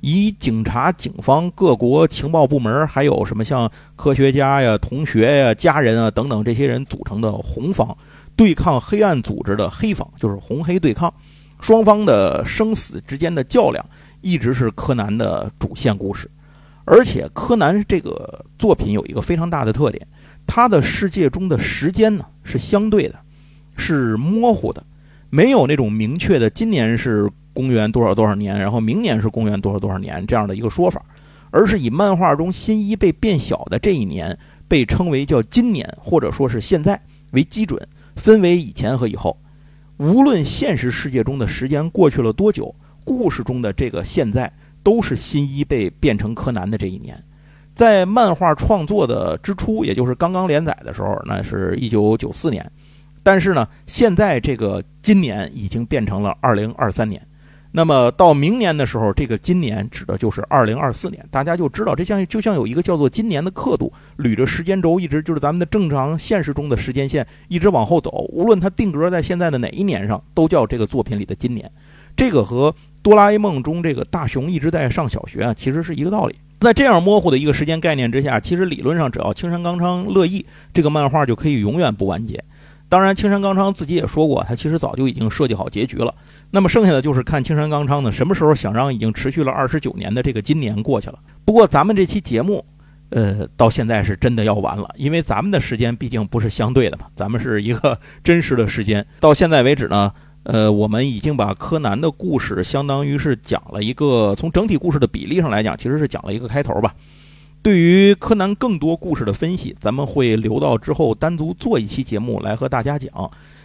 [0.05, 7.97] 以警察、警方、各国情报部门，还有什么像科学家呀、同学呀、家人啊等等这些人组成的红方，
[8.35, 11.11] 对抗黑暗组织的黑方，就是红黑对抗，
[11.59, 13.83] 双方的生死之间的较量，
[14.21, 16.29] 一直是柯南的主线故事。
[16.83, 20.07] 而且柯南这个作品有一个非常大的特点，
[20.45, 23.15] 他的世界中的时间呢是相对的，
[23.75, 24.85] 是模糊的，
[25.31, 31.03] 没有那种明确的今年是公元多少多少年，然后明年是公元多少多少年这样的一个说法，
[31.49, 34.37] 而是以漫画中新一被变小的这一年
[34.67, 37.01] 被称为叫今年或者说是现在
[37.31, 37.81] 为基准，
[38.15, 39.35] 分为以前和以后。
[39.97, 44.53] 无论现实世界中的时间过去了多久，故事中的这个现在。
[44.85, 47.19] 都是新一被变成柯南的这一年，
[47.73, 52.63] 在漫画创作的之初，也就是刚刚连载的时候，那是一九九四年。
[53.23, 57.19] 但是呢，现在这个今年已经变成了二零二三年。
[57.75, 61.21] 那么到明年的时候，这个今年指的就是二零二四年。
[61.29, 68.25] 大家就知道，这像就像有一个叫做今年的刻度，捋着时间轴，一直就是咱们的正常现实中的时间线，一直往后走。
[68.29, 71.69] 无论它定格在现在的哪一年上，都叫这个作品里的今年。
[72.15, 72.73] 这个和。
[73.03, 76.33] 哆啦 A 梦中这个大雄一直在上小学啊，其实是一个道理。
[76.59, 82.43] 在这样模糊的一个时间概念之下，其实理论上只要青山刚昌乐意，这个漫画就可以永远不完结。
[82.87, 86.13] 当然，青山刚昌自己也说过，他其实早就已经设计好结局了。
[86.51, 91.19] 那么剩下的就是看青山刚昌呢，什么时候想让已经持续了二十九年的这个今年过去了。
[91.43, 92.65] 不过咱们这期节目，
[93.09, 99.05] 呃，到现在是真的要完了，因为咱们的时间毕竟不是相对的嘛，咱们是一个真实的时间。
[99.19, 100.11] 到现在为止呢。
[100.47, 106.93] 呃，我们已经把柯南的故事，相当于是讲了一个，从整体故事的比例上来讲，其实是讲了一个开头吧。
[107.65, 113.09] 对于柯南更多故事的分析，咱们会留到之后单独做一期节目来和大家讲。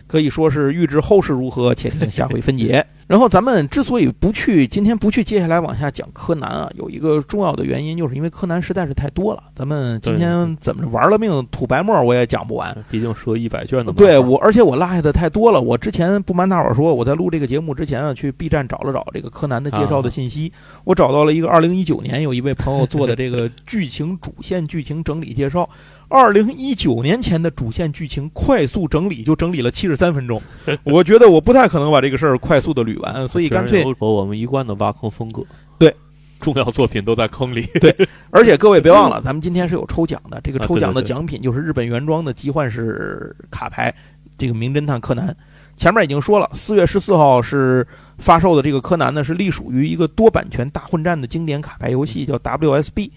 [0.07, 2.87] 可以说是预知后事如何，且听下回分解。
[3.11, 9.43] 然后咱们之所以不去今天不去接下来往下讲柯南啊，有一个重要的原因，就是因为柯南实在是太多了。
[9.53, 12.73] 咱们今天怎么着玩了命吐白沫，我也讲不完。
[12.89, 13.91] 毕竟说一百卷的。
[13.95, 15.61] 对我，而且我落下的太多了。
[15.61, 20.53] 我之前不瞒大伙说，我在录这个节目之前啊，去 B 站找了找这个柯南的介绍的信息，
[20.85, 25.69] 我找到了一个二零一九年有一位朋友做的这个剧情主线剧情整理介绍。
[26.11, 30.43] 二零一九年前的主线剧情快速整理，就整理了七十三分钟。
[30.83, 35.43] 我觉得我不太可能把这个事儿快速的捋完，所以干脆和我们一贯的挖坑风格。
[35.79, 35.95] 对，
[36.41, 37.63] 重要作品都在坑里。
[37.81, 37.95] 对，
[38.31, 43.95] 而且各位别忘了，咱们今天是有抽奖的，这个抽奖的奖品就是日本原装的集换式卡牌，
[44.37, 45.35] 这个名侦探柯南。
[45.77, 47.87] 前面已经说了，四月十四号是
[48.19, 53.13] 发售的这个柯南呢，是隶属于一个多版权大混战的经典卡牌游戏，叫 WSB。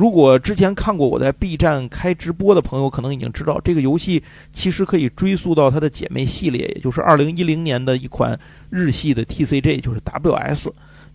[0.00, 8.34] 如果之前看过我在 B 站开直播的朋友，可能已经知道这个游戏其实可以追溯到它的姐妹系列，也就是2010年的一款
[8.70, 10.68] 日系的 TCG，就是 WS。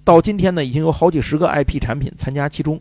[0.04, 2.80] 到今天呢，已经有好几十个 IP 产品参加其中，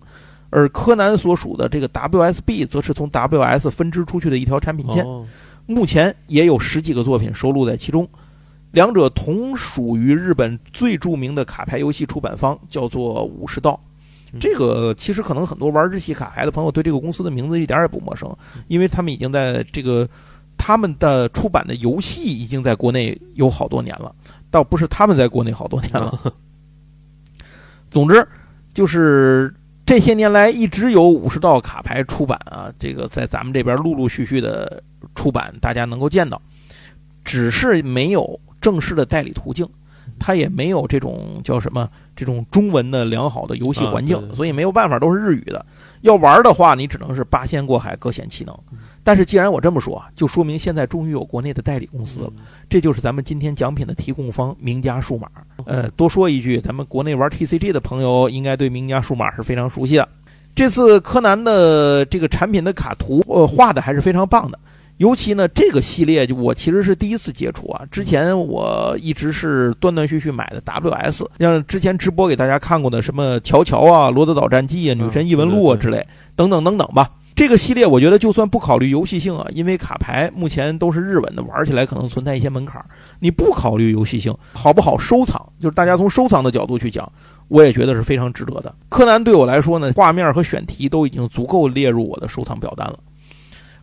[0.51, 5.07] 而柯南所属的这个 WSB 则是从 WS 分支出去的一条产品线，
[5.65, 8.07] 目前也有十几个作品收录在其中。
[8.73, 13.81] 两者同属于日本最著名的卡牌游戏出版方，叫做武士道。
[14.41, 18.35] 这个其实可能很多玩日系卡牌的朋友对这个公司的名字一点也不陌生，
[18.69, 20.09] 因为他们已经在这个
[20.57, 24.15] 他们的出版的游戏已经在国内有好多年了，
[24.51, 26.33] 倒不是他们在国内好多年了。
[27.91, 28.27] 总之，
[28.73, 29.55] 就是
[29.87, 34.83] 这些年来一直有武士道卡牌出版啊，这个在咱们这边陆陆续续的
[35.15, 36.41] 出版，大家能够见到，
[37.25, 39.69] 只是没有正式的代理途径。
[40.19, 45.65] 它也没有这种叫什么这种中文的良好的游戏环境，所以没有办法都是日语的。
[46.03, 48.57] 要玩的话，你只能是八仙过海，各显其能。
[49.03, 52.33] 但是既然我这么说啊，就说明现在终于有国内的代理公司了，
[52.69, 55.29] 这就是咱们今天奖品的提供方名家数码。
[55.65, 60.09] 呃，多说一句，咱们国内玩 TCG 的朋友应该对名家数码是非常熟悉的。
[60.55, 64.59] 这次柯南的这个产品的卡图，呃，画的还是非常棒的。
[64.99, 67.83] 尤其呢，这个系列就我其实是第一次接触啊。
[67.91, 77.11] 之前我一直是断断续续买的 WS，像之前直播给大家看过的什么乔乔啊、罗德岛战记啊、女神异闻录啊之类，等等等等吧。
[77.35, 82.81] 这个系列我觉得就算不考虑游戏性啊，因为卡牌目前都是日文的，玩起来可能存在一些门槛。
[83.19, 85.45] 你不考虑游戏性，好不好收藏？
[85.59, 87.11] 就是大家从收藏的角度去讲，
[87.49, 88.73] 我也觉得是非常值得的。
[88.89, 92.97] 柯南对我来说呢，画面和选题都已经足够列入我的收藏表单了。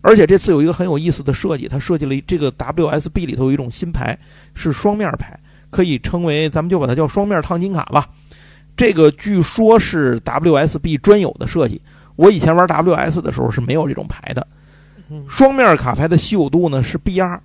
[0.01, 4.17] 而且这次有一个很有意思的设计，它设计了这个 WSB 里头有一种新牌，
[4.53, 5.39] 是双面牌，
[5.69, 8.07] 可以称为咱们就把它叫双面烫金卡吧。
[8.75, 11.79] 这个据说是 WSB 专有的设计，
[12.15, 14.45] 我以前玩 WS 的时候是没有这种牌的。
[15.27, 17.37] 双面卡牌的稀有度呢是 BR，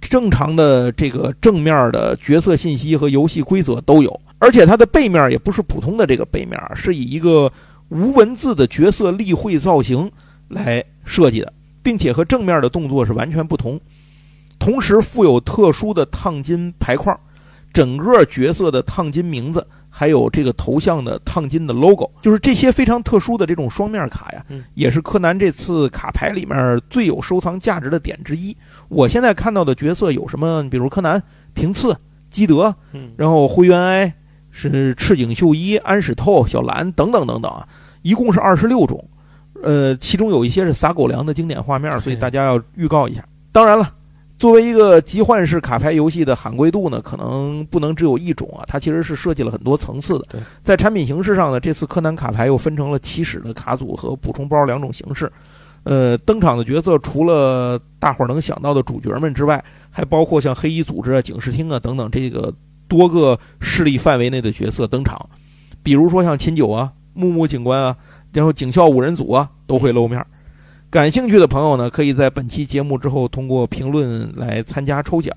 [0.00, 7.52] 正常的这个正面的角色信息和游戏规则都有，而且它的背面也不是普通的这个背面，是以一个
[7.88, 10.10] 无文字的角色立绘造型
[10.48, 11.52] 来设计的。
[11.82, 13.80] 并且和正面的动作是完全不同，
[14.58, 17.18] 同时附有特殊的烫金牌框，
[17.72, 28.56] 整个角色的烫金名字，还有这个头像的烫金的 logo，就是这些非常特殊的这种双面卡呀，也是柯南这次卡牌里面最有收藏价值的点之一。
[28.88, 30.68] 我现在看到的角色有什么？
[30.68, 31.22] 比如柯南、
[31.54, 31.96] 平次、
[32.30, 32.74] 基德，
[33.16, 34.14] 然后灰原哀
[34.50, 37.66] 是赤井秀一、安史透、小兰等等等等啊，
[38.02, 39.02] 一共是二十六种。
[39.62, 43.24] 呃，其中有一些是撒狗粮的经典画面，所以大家要预告一下。
[43.52, 43.92] 当然了，
[44.38, 50.26] 作为一个集幻式卡牌游戏的罕贵度呢，可能不能只有一种啊，它其实是设计了很多层次的。
[50.62, 55.30] 在产品形式上呢，这次柯南卡牌又分成了起始的卡组和补充包两种形式。
[55.82, 62.52] 呃，登场的角色除了大伙儿能想到的主角们之外，还包括像黑衣组织啊、警视厅啊等等这个
[62.88, 65.18] 多个势力范围内的角色登场，
[65.82, 67.94] 比如说像秦九啊、木木警官啊。
[68.32, 70.24] 然后警校五人组啊都会露面，
[70.88, 75.34] 感兴趣的朋友呢，可以在本期节目之后通过评论来参加抽奖，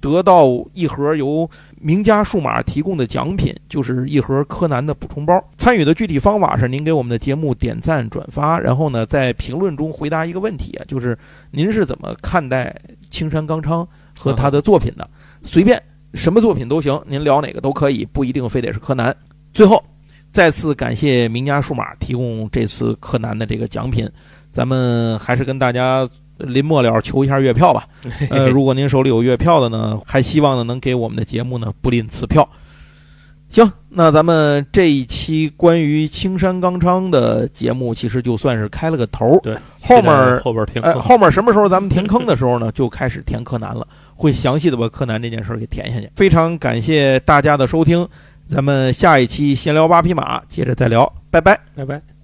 [0.00, 1.48] 得到一盒由
[1.80, 5.42] 名家数码提供的奖品，就是一盒柯南的补充包。
[5.56, 11.18] 参与的具体方法是您给我们的节目点赞转发，然后呢在评论中回答一个问题啊，就是
[11.50, 12.74] 您是怎么看待
[13.10, 13.86] 青山刚昌
[14.18, 15.08] 和他的作品的？
[15.42, 15.82] 随便
[16.14, 19.14] 什么作品都行，您聊哪个都可以，不一定非得是柯南。
[19.52, 19.82] 最后。
[20.30, 24.08] 再次感谢名家数码提供这次柯南的这个奖品，
[24.52, 27.86] 咱们还是跟大家临末了求一下月票吧。
[28.30, 32.48] 呃，如果您手里有月票的呢，还希望呢能给我们的节目呢不吝此票。
[33.50, 39.40] 行，那咱们这一期关于青山刚昌的节目，其实就算是开了个头。
[39.42, 46.10] 对，后面后边填坑，后面什么时候咱们填坑的时候呢，就开始填柯南了，会详细的把柯南这件事儿给填下去。
[46.14, 48.06] 非常感谢大家的收听。
[48.48, 52.17] 咱们下一期闲聊八匹马，接着再聊，拜拜，拜拜。